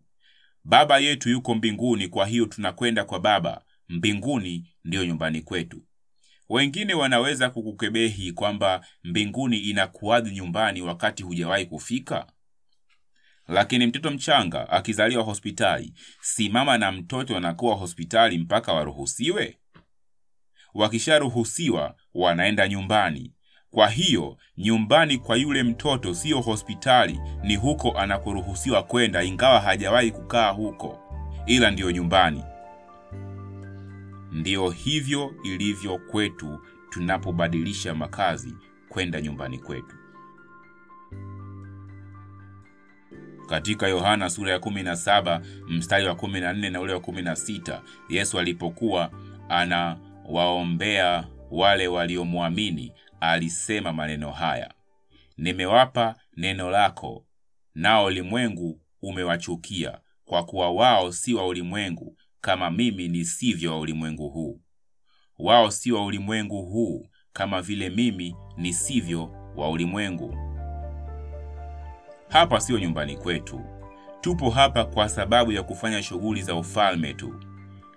Baba 0.68 0.98
yetu 0.98 1.30
yuko 1.30 1.54
mbinguni, 1.54 2.08
kwa 2.08 2.26
hiyo 2.26 2.46
tunakwenda 2.46 3.04
kwa 3.04 3.20
Baba. 3.20 3.64
Mbinguni 3.88 4.70
ndiyo 4.84 5.04
nyumbani 5.06 5.42
kwetu. 5.42 5.82
Wengine 6.48 6.94
wanaweza 6.94 7.50
kukukebehi 7.50 8.32
kwamba 8.32 8.86
mbinguni 9.04 9.58
inakuwadhi 9.58 10.30
nyumbani 10.30 10.82
wakati 10.82 11.22
hujawahi 11.22 11.66
kufika. 11.66 12.26
Lakini 13.46 13.86
mtoto 13.86 14.10
mchanga 14.10 14.68
akizaliwa 14.70 15.22
hospitali, 15.24 15.92
si 16.20 16.48
mama 16.48 16.78
na 16.78 16.92
mtoto 16.92 17.34
wanakuwa 17.34 17.74
hospitali 17.76 18.38
mpaka 18.38 18.72
waruhusiwe? 18.72 19.58
Wakisharuhusiwa 20.74 21.96
wanaenda 22.14 22.68
nyumbani. 22.68 23.32
Kwa 23.78 23.88
hiyo 23.88 24.36
nyumbani 24.56 25.18
kwa 25.18 25.36
yule 25.36 25.62
mtoto 25.62 26.14
siyo 26.14 26.40
hospitali, 26.40 27.20
ni 27.42 27.56
huko 27.56 27.98
anakoruhusiwa 27.98 28.82
kwenda, 28.82 29.22
ingawa 29.22 29.60
hajawahi 29.60 30.10
kukaa 30.10 30.50
huko, 30.50 30.98
ila 31.46 31.70
ndiyo 31.70 31.90
nyumbani. 31.90 32.44
Ndiyo 34.32 34.70
hivyo 34.70 35.34
ilivyo 35.44 35.98
kwetu 35.98 36.58
tunapobadilisha 36.90 37.94
makazi 37.94 38.54
kwenda 38.88 39.20
nyumbani 39.20 39.58
kwetu. 39.58 39.96
Katika 43.48 43.88
Yohana 43.88 44.30
sura 44.30 44.52
ya 44.52 44.58
17 44.58 45.40
mstari 45.68 46.06
wa 46.06 46.14
14 46.14 46.70
na 46.70 46.80
ule 46.80 46.92
wa 46.92 47.00
16, 47.00 47.80
Yesu 48.08 48.38
alipokuwa 48.38 49.10
anawaombea 49.48 51.24
wale 51.50 51.88
waliomwamini 51.88 52.92
alisema 53.20 53.92
maneno 53.92 54.30
haya: 54.32 54.74
nimewapa 55.36 56.14
neno 56.36 56.70
lako, 56.70 57.24
nao 57.74 58.04
ulimwengu 58.04 58.80
umewachukia, 59.02 59.98
kwa 60.24 60.44
kuwa 60.44 60.70
wao 60.70 61.12
si 61.12 61.34
wa 61.34 61.46
ulimwengu 61.46 62.16
kama 62.40 62.70
mimi 62.70 63.08
nisivyo 63.08 63.72
wa 63.72 63.78
ulimwengu 63.80 64.28
huu. 64.28 64.60
Wao 65.38 65.70
si 65.70 65.92
wa 65.92 66.04
ulimwengu 66.04 66.62
huu 66.62 67.08
kama 67.32 67.62
vile 67.62 67.90
mimi 67.90 68.36
nisivyo 68.56 69.34
wa 69.56 69.70
ulimwengu. 69.70 70.36
Hapa 72.28 72.60
siyo 72.60 72.78
nyumbani 72.78 73.16
kwetu. 73.16 73.60
Tupo 74.20 74.50
hapa 74.50 74.84
kwa 74.84 75.08
sababu 75.08 75.52
ya 75.52 75.62
kufanya 75.62 76.02
shughuli 76.02 76.42
za 76.42 76.54
ufalme 76.54 77.14
tu, 77.14 77.40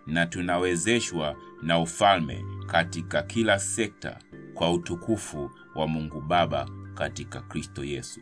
na 0.08 0.26
tunawezeshwa 0.26 1.36
na 1.64 1.80
ufalme 1.80 2.44
katika 2.68 3.22
kila 3.24 3.60
sekta 3.60 4.20
kwa 4.62 4.72
utukufu 4.72 5.52
wa 5.76 5.88
Mungu 5.88 6.22
Baba 6.22 6.70
katika 6.94 7.42
Kristo 7.42 7.84
Yesu. 7.84 8.20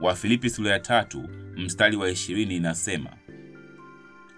Wafilipi 0.00 0.50
sura 0.50 0.70
ya 0.70 0.80
tatu 0.80 1.28
mstari 1.56 1.96
wa 1.96 2.10
ishirini 2.10 2.56
inasema, 2.56 3.10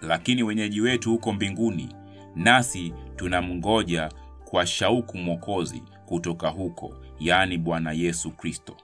lakini 0.02 0.42
wenyeji 0.42 0.81
wetu 0.81 1.11
huko 1.11 1.33
mbinguni, 1.33 1.94
nasi 2.37 2.94
tunamngoja 3.16 4.11
kwa 4.44 4.66
shauku 4.66 5.18
Mwokozi 5.18 5.83
kutoka 6.07 6.48
huko, 6.48 6.94
yaani 7.20 7.59
Bwana 7.59 7.92
Yesu 7.92 8.31
Kristo. 8.31 8.76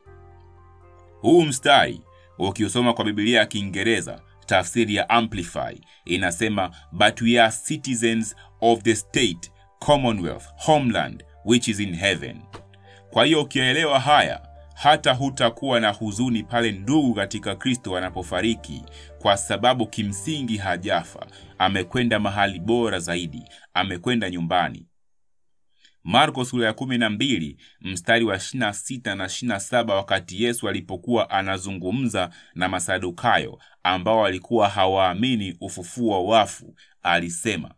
Huu 1.21 1.43
mstari 1.45 2.01
ukiusoma 2.39 2.93
kwa 2.95 3.05
Biblia 3.05 3.39
ya 3.39 3.47
Kiingereza, 3.47 4.21
tafsiri 4.47 4.95
ya 4.95 5.09
Amplify 5.11 5.81
inasema, 6.05 6.71
but 6.93 7.21
we 7.21 7.41
are 7.41 7.55
citizens 7.67 8.37
of 8.61 8.83
the 8.83 8.95
state 8.95 9.53
commonwealth 9.79 10.45
homeland 10.57 11.25
which 11.45 11.69
is 11.69 11.81
in 11.81 11.95
heaven. 11.97 12.43
Kwa 13.11 13.25
hiyo 13.25 13.43
ukielewa 13.43 14.01
haya 14.01 14.49
hata 14.75 15.13
hutakuwa 15.13 15.81
na 15.81 15.91
huzuni 15.91 16.43
pale 16.43 16.73
ndugu 16.73 17.15
katika 17.15 17.57
Kristo 17.57 17.97
anapofariki, 17.97 18.83
kwa 19.19 19.37
sababu 19.37 19.87
kimsingi 19.87 20.57
hajafa, 20.57 21.27
amekwenda 21.59 22.19
mahali 22.21 22.61
bora 22.61 22.99
zaidi, 22.99 23.43
amekwenda 23.75 24.31
nyumbani. 24.31 24.87
Marko 26.05 26.45
sura 26.45 26.67
ya 26.67 26.73
12 26.73 27.57
mstari 27.81 28.25
wa 28.25 28.37
26 28.37 29.15
na 29.15 29.25
27, 29.27 29.91
wakati 29.95 30.43
Yesu 30.45 30.69
alipokuwa 30.69 31.31
anazungumza 31.31 32.31
na 32.55 32.69
Masadukayo 32.69 33.59
ambao 33.83 34.19
walikuwa 34.19 34.69
hawaamini 34.69 35.57
ufufuo 35.61 36.25
wa 36.27 36.39
wafu, 36.39 36.75
alisema, 37.03 37.75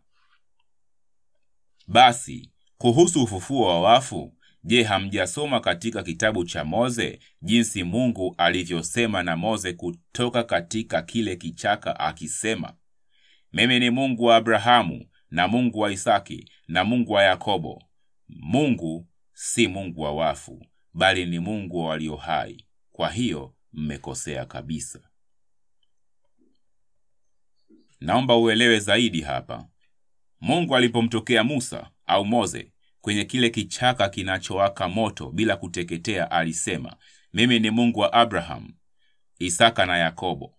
basi 1.87 2.51
kuhusu 2.77 3.23
ufufuo 3.23 3.67
wa 3.67 3.81
wafu 3.81 4.33
Je, 4.67 4.83
hamjasoma 4.83 5.59
katika 5.59 6.03
kitabu 6.03 6.45
cha 6.45 6.63
Mose 6.65 7.19
jinsi 7.41 7.83
Mungu 7.83 8.35
alivyosema 8.37 9.23
na 9.23 9.37
Mose 9.37 9.73
kutoka 9.73 10.43
katika 10.43 11.01
kile 11.01 11.35
kichaka 11.35 11.99
akisema, 11.99 12.73
mimi 13.53 13.79
ni 13.79 13.89
Mungu 13.89 14.23
wa 14.23 14.35
Abrahamu 14.35 15.05
na 15.31 15.47
Mungu 15.47 15.79
wa 15.79 15.91
Isaki 15.91 16.51
na 16.67 16.83
Mungu 16.83 17.11
wa 17.11 17.23
Yakobo. 17.23 17.83
Mungu 18.29 19.07
si 19.33 19.67
Mungu 19.67 20.01
wa 20.01 20.11
wafu, 20.11 20.65
bali 20.93 21.25
ni 21.25 21.39
Mungu 21.39 21.79
wa 21.79 21.89
walio 21.89 22.15
hai. 22.15 22.65
Kwa 22.91 23.09
hiyo 23.11 23.53
mmekosea 23.73 24.45
kabisa. 24.45 24.99
Naomba 27.99 28.37
uelewe 28.37 28.79
zaidi 28.79 29.21
hapa. 29.21 29.67
Mungu 30.41 30.75
alipomtokea 30.75 31.43
Musa 31.43 31.91
au 32.07 32.25
Moze 32.25 32.71
kwenye 33.01 33.25
kile 33.25 33.49
kichaka 33.49 34.09
kinachowaka 34.09 34.87
moto 34.89 35.31
bila 35.31 35.55
kuteketea, 35.57 36.31
alisema, 36.31 36.95
mimi 37.33 37.59
ni 37.59 37.69
Mungu 37.69 37.99
wa 37.99 38.13
Abrahamu, 38.13 38.69
Isaka 39.39 39.85
na 39.85 39.97
Yakobo. 39.97 40.53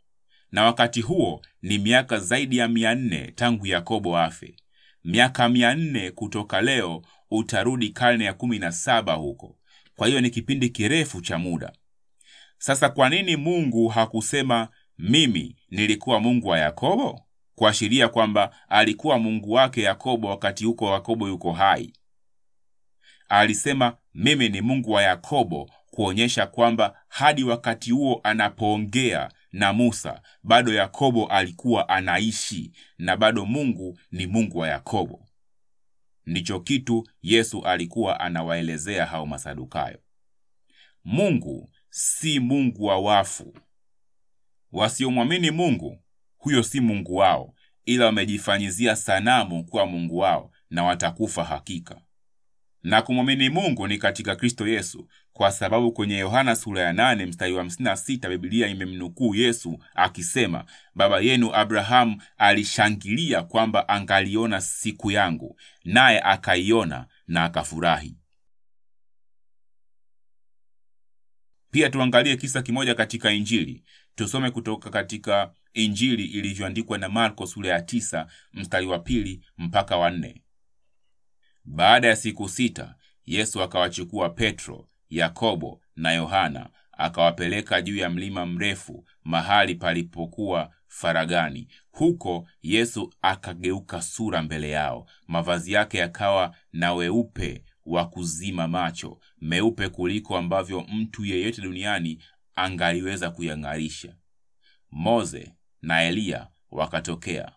Na 0.52 0.64
wakati 0.64 1.00
huo 1.00 1.42
ni 1.62 1.78
miaka 1.78 2.18
zaidi 2.18 2.56
ya 2.56 2.68
mia 2.68 2.94
nne 2.94 3.32
tangu 3.34 3.66
Yakobo 3.66 4.18
afe. 4.18 4.56
Miaka 5.04 5.48
mia 5.48 5.74
nne 5.74 6.10
kutoka 6.10 6.60
leo 6.60 7.02
utarudi 7.30 7.88
karne 7.88 8.24
ya 8.24 8.34
kumi 8.34 8.58
na 8.58 8.72
saba 8.72 9.12
huko. 9.14 9.56
Kwa 9.96 10.08
hiyo 10.08 10.20
ni 10.20 10.30
kipindi 10.30 10.68
kirefu 10.68 11.20
cha 11.20 11.38
muda. 11.38 11.72
Sasa 12.58 12.88
kwa 12.88 13.08
nini 13.08 13.36
Mungu 13.36 13.88
hakusema 13.88 14.68
mimi 14.98 15.56
nilikuwa 15.70 16.20
Mungu 16.20 16.48
wa 16.48 16.58
Yakobo, 16.58 17.22
kuashiria 17.58 18.08
kwamba 18.08 18.54
alikuwa 18.68 19.18
Mungu 19.18 19.52
wake 19.52 19.82
Yakobo 19.82 20.28
wakati 20.28 20.64
huko 20.64 20.86
Yakobo 20.92 21.28
yuko 21.28 21.52
hai? 21.52 21.92
Alisema 23.28 23.96
mimi 24.14 24.48
ni 24.48 24.60
Mungu 24.60 24.90
wa 24.90 25.02
Yakobo, 25.02 25.70
kuonyesha 25.90 26.46
kwamba 26.46 27.00
hadi 27.08 27.44
wakati 27.44 27.90
huo 27.90 28.20
anapoongea 28.24 29.30
na 29.52 29.72
Musa 29.72 30.22
bado 30.42 30.74
Yakobo 30.74 31.26
alikuwa 31.26 31.88
anaishi 31.88 32.72
na 32.98 33.16
bado 33.16 33.46
Mungu 33.46 33.98
ni 34.10 34.26
Mungu 34.26 34.58
wa 34.58 34.68
Yakobo. 34.68 35.26
Ndicho 36.26 36.60
kitu 36.60 37.08
Yesu 37.22 37.64
alikuwa 37.66 38.20
anawaelezea 38.20 39.06
hao 39.06 39.26
Masadukayo. 39.26 39.98
Mungu 41.04 41.70
si 41.90 42.40
Mungu 42.40 42.84
wa 42.84 42.98
wafu. 42.98 43.54
Wasiomwamini 44.72 45.50
Mungu, 45.50 45.98
huyo 46.38 46.62
si 46.62 46.80
Mungu 46.80 47.16
wao, 47.16 47.54
ila 47.84 48.04
wamejifanyizia 48.06 48.96
sanamu 48.96 49.64
kuwa 49.64 49.86
Mungu 49.86 50.18
wao 50.18 50.50
na 50.70 50.84
watakufa 50.84 51.44
hakika. 51.44 52.00
Na 52.82 53.02
kumwamini 53.02 53.48
Mungu 53.48 53.86
ni 53.88 53.98
katika 53.98 54.36
Kristo 54.36 54.68
Yesu, 54.68 55.08
kwa 55.32 55.52
sababu 55.52 55.92
kwenye 55.92 56.18
Yohana 56.18 56.56
sura 56.56 56.82
ya 56.82 56.92
8 56.92 57.26
mstari 57.26 57.52
wa 57.52 57.64
56 57.64 58.28
Biblia 58.28 58.68
imemnukuu 58.68 59.34
Yesu 59.34 59.78
akisema, 59.94 60.64
baba 60.94 61.20
yenu 61.20 61.54
Abrahamu 61.54 62.22
alishangilia 62.38 63.42
kwamba 63.42 63.88
angaliona 63.88 64.60
siku 64.60 65.10
yangu, 65.10 65.60
naye 65.84 66.20
akaiona 66.20 67.06
na 67.26 67.44
akafurahi. 67.44 68.16
Pia 71.70 71.90
tuangalie 71.90 72.36
kisa 72.36 72.62
kimoja 72.62 72.94
katika 72.94 73.30
Injili. 73.32 73.84
Tusome 74.14 74.50
kutoka 74.50 74.90
katika 74.90 75.52
Injili 75.74 76.24
ilivyoandikwa 76.24 76.98
na 76.98 77.08
Marko 77.08 77.46
sura 77.46 77.68
ya 77.70 77.82
tisa 77.82 78.26
mstari 78.52 78.86
wa 78.86 78.98
pili 78.98 79.44
mpaka 79.58 79.96
wa 79.96 80.10
nne. 80.10 80.42
Baada 81.64 82.08
ya 82.08 82.16
siku 82.16 82.48
sita, 82.48 82.94
Yesu 83.26 83.62
akawachukua 83.62 84.30
Petro, 84.30 84.88
Yakobo 85.10 85.80
na 85.96 86.12
Yohana 86.12 86.70
akawapeleka 86.92 87.82
juu 87.82 87.96
ya 87.96 88.10
mlima 88.10 88.46
mrefu, 88.46 89.04
mahali 89.24 89.74
palipokuwa 89.74 90.72
faragani. 90.86 91.68
Huko 91.90 92.48
Yesu 92.62 93.14
akageuka 93.22 94.02
sura 94.02 94.42
mbele 94.42 94.70
yao, 94.70 95.06
mavazi 95.26 95.72
yake 95.72 95.98
yakawa 95.98 96.56
na 96.72 96.92
weupe 96.94 97.64
wa 97.86 98.08
kuzima 98.08 98.68
macho, 98.68 99.20
meupe 99.40 99.88
kuliko 99.88 100.36
ambavyo 100.36 100.80
mtu 100.80 101.24
yeyote 101.24 101.62
duniani 101.62 102.22
angaliweza 102.54 103.30
kuyang'arisha. 103.30 104.16
Mose 104.90 105.52
na 105.82 106.02
Eliya 106.02 106.46
wakatokea, 106.70 107.52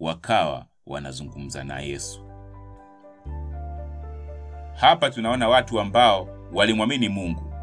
wakawa 0.00 0.66
wanazungumza 0.86 1.64
na 1.64 1.80
Yesu. 1.80 2.20
Hapa 4.74 5.10
tunaona 5.10 5.48
watu 5.48 5.80
ambao 5.80 6.28
walimwamini 6.52 7.08
Mungu 7.08 7.54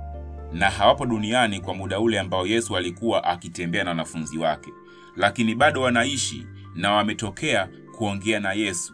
na 0.54 0.70
hawapo 0.70 1.06
duniani 1.06 1.60
kwa 1.60 1.74
muda 1.74 2.00
ule 2.00 2.20
ambao 2.20 2.48
Yesu 2.48 2.78
alikuwa 2.78 3.24
akitembea 3.24 3.84
na 3.84 3.90
wanafunzi 3.90 4.38
wake, 4.38 4.70
lakini 5.16 5.56
bado 5.56 5.82
wanaishi 5.82 6.46
na 6.76 6.92
wametokea 6.92 7.70
kuongea 7.98 8.40
na 8.40 8.54
Yesu. 8.54 8.94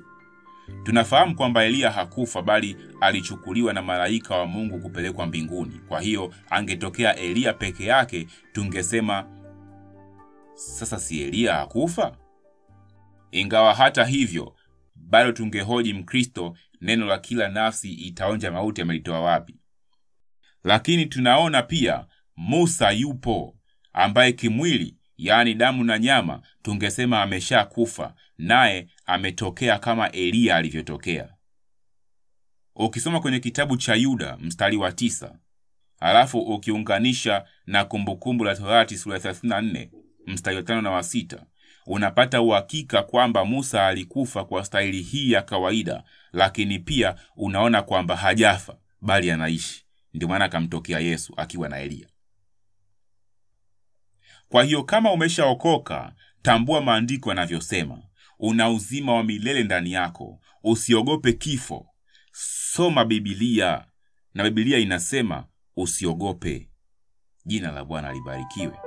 Tunafahamu 0.84 1.36
kwamba 1.36 1.64
Eliya 1.64 1.92
hakufa 1.92 2.42
bali 2.42 2.78
alichukuliwa 3.02 3.74
na 3.74 3.82
malaika 3.82 4.36
wa 4.36 4.46
Mungu 4.46 4.80
kupelekwa 4.80 5.26
mbinguni. 5.26 5.82
Kwa 5.88 6.02
hiyo 6.02 6.34
angetokea 6.50 7.16
Eliya 7.16 7.54
peke 7.54 7.86
yake, 7.86 8.28
tungesema 8.54 9.26
sasa, 10.58 11.00
si 11.00 11.22
Eliya 11.22 11.54
hakufa? 11.56 12.18
Ingawa 13.32 13.74
hata 13.74 14.06
hivyo 14.06 14.56
bado 14.96 15.32
tungehoji 15.32 15.94
Mkristo, 15.94 16.58
neno 16.82 17.06
la 17.06 17.18
kila 17.18 17.48
nafsi 17.50 17.94
itaonja 17.94 18.52
mauti 18.52 18.82
amelitoa 18.82 19.22
wapi? 19.22 19.56
Lakini 20.64 21.06
tunaona 21.06 21.62
pia 21.64 22.06
Musa 22.36 22.92
yupo, 22.92 23.56
ambaye 23.94 24.32
kimwili, 24.34 24.98
yaani 25.18 25.54
damu 25.54 25.84
na 25.84 26.00
nyama, 26.00 26.42
tungesema 26.62 27.22
amesha 27.22 27.66
kufa, 27.66 28.14
naye 28.38 28.88
ametokea 29.06 29.80
kama 29.80 30.12
Eliya 30.12 30.56
alivyotokea. 30.56 31.34
Ukisoma 32.76 33.20
kwenye 33.20 33.40
kitabu 33.40 33.78
cha 33.78 33.96
Yuda 33.96 34.38
mstari 34.38 34.78
wa 34.78 34.92
tisa 34.92 35.40
alafu 36.00 36.40
ukiunganisha 36.40 37.46
na 37.66 37.86
Kumbukumbu 37.86 38.44
la 38.44 38.56
Torati 38.56 38.98
sura 38.98 39.16
ya 39.18 39.32
34 39.32 39.90
mstari 40.28 40.58
wa 40.58 40.64
tano 40.64 40.82
na 40.82 40.92
wa 40.92 41.04
sita 41.04 41.46
unapata 41.86 42.42
uhakika 42.42 43.04
kwamba 43.04 43.46
Musa 43.46 43.88
alikufa 43.88 44.46
kwa 44.46 44.66
staili 44.66 45.02
hii 45.02 45.32
ya 45.32 45.42
kawaida, 45.42 46.04
lakini 46.34 46.80
pia 46.80 47.16
unaona 47.36 47.82
kwamba 47.82 48.16
hajafa 48.16 48.78
bali 49.02 49.32
anaishi. 49.32 49.86
Ndio 50.14 50.28
maana 50.28 50.46
akamtokea 50.46 51.00
Yesu 51.00 51.34
akiwa 51.38 51.70
na 51.70 51.80
Eliya. 51.80 52.08
Kwa 54.50 54.64
hiyo 54.64 54.84
kama 54.84 55.12
umeshaokoka, 55.12 56.14
tambua 56.42 56.82
maandiko 56.82 57.30
yanavyosema, 57.30 58.04
una 58.40 58.70
uzima 58.70 59.14
wa 59.14 59.24
milele 59.24 59.64
ndani 59.64 59.92
yako. 59.92 60.40
Usiogope 60.64 61.34
kifo. 61.34 61.88
Soma 62.72 63.06
Bibilia 63.06 63.86
na 64.34 64.44
Bibilia 64.44 64.78
inasema 64.78 65.46
usiogope. 65.76 66.70
Jina 67.46 67.72
la 67.72 67.86
Bwana 67.86 68.14
libarikiwe. 68.14 68.87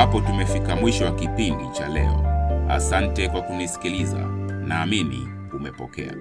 Hapo 0.00 0.20
tumefika 0.20 0.76
mwisho 0.76 1.04
wa 1.04 1.14
kipindi 1.14 1.68
cha 1.72 1.88
leo. 1.88 2.26
Asante 2.70 3.28
kwa 3.28 3.42
kunisikiliza, 3.42 4.18
naamini 4.66 5.28
umepokea. 5.56 6.16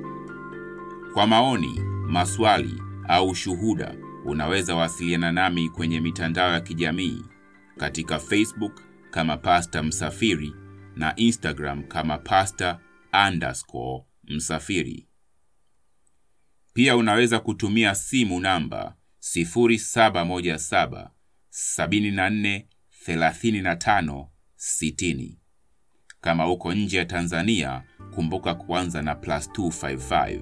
Kwa 1.13 1.27
maoni, 1.27 1.79
maswali 2.07 2.81
au 3.07 3.35
shuhuda, 3.35 3.95
unaweza 4.25 4.75
wasiliana 4.75 5.31
nami 5.31 5.69
kwenye 5.69 6.01
mitandao 6.01 6.53
ya 6.53 6.61
kijamii 6.61 7.23
katika 7.77 8.19
Facebook 8.19 8.81
kama 9.11 9.37
Pasta 9.37 9.83
Msafiri 9.83 10.53
na 10.95 11.15
Instagram 11.15 11.83
kama 11.83 12.17
Pasta 12.17 12.79
underscore 13.27 14.03
Msafiri. 14.23 15.07
Pia 16.73 16.97
unaweza 16.97 17.39
kutumia 17.39 17.95
simu 17.95 18.39
namba 18.39 18.95
0717 19.21 21.07
74 21.77 22.63
35 23.15 24.25
60. 24.57 25.37
Kama 26.21 26.47
uko 26.51 26.73
nje 26.73 26.97
ya 26.97 27.05
Tanzania, 27.05 27.83
kumbuka 28.15 28.55
kuanza 28.55 29.01
na 29.01 29.15
plus 29.15 29.49
255. 29.49 30.39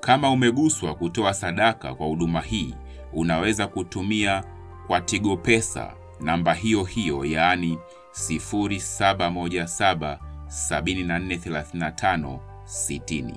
Kama 0.00 0.30
umeguswa 0.30 0.94
kutoa 0.94 1.34
sadaka 1.34 1.94
kwa 1.94 2.06
huduma 2.06 2.40
hii, 2.40 2.74
unaweza 3.12 3.66
kutumia 3.66 4.44
kwa 4.86 5.00
Tigo 5.00 5.36
Pesa 5.36 5.94
namba 6.20 6.54
hiyo 6.54 6.84
hiyo, 6.84 7.24
yaani 7.24 7.78
0717 8.12 10.18
7435 10.48 12.38
60. 12.64 13.34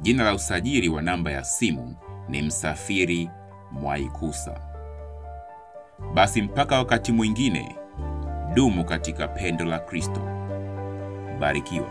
Jina 0.00 0.24
la 0.24 0.34
usajili 0.34 0.88
wa 0.88 1.02
namba 1.02 1.30
ya 1.30 1.44
simu 1.44 1.96
ni 2.28 2.42
Msafiri 2.42 3.30
Mwaikusa. 3.72 4.67
Basi 6.14 6.42
mpaka 6.42 6.78
wakati 6.78 7.12
mwingine, 7.12 7.76
dumu 8.54 8.84
katika 8.84 9.28
pendo 9.28 9.64
la 9.64 9.78
Kristo. 9.78 10.20
Barikiwa. 11.40 11.86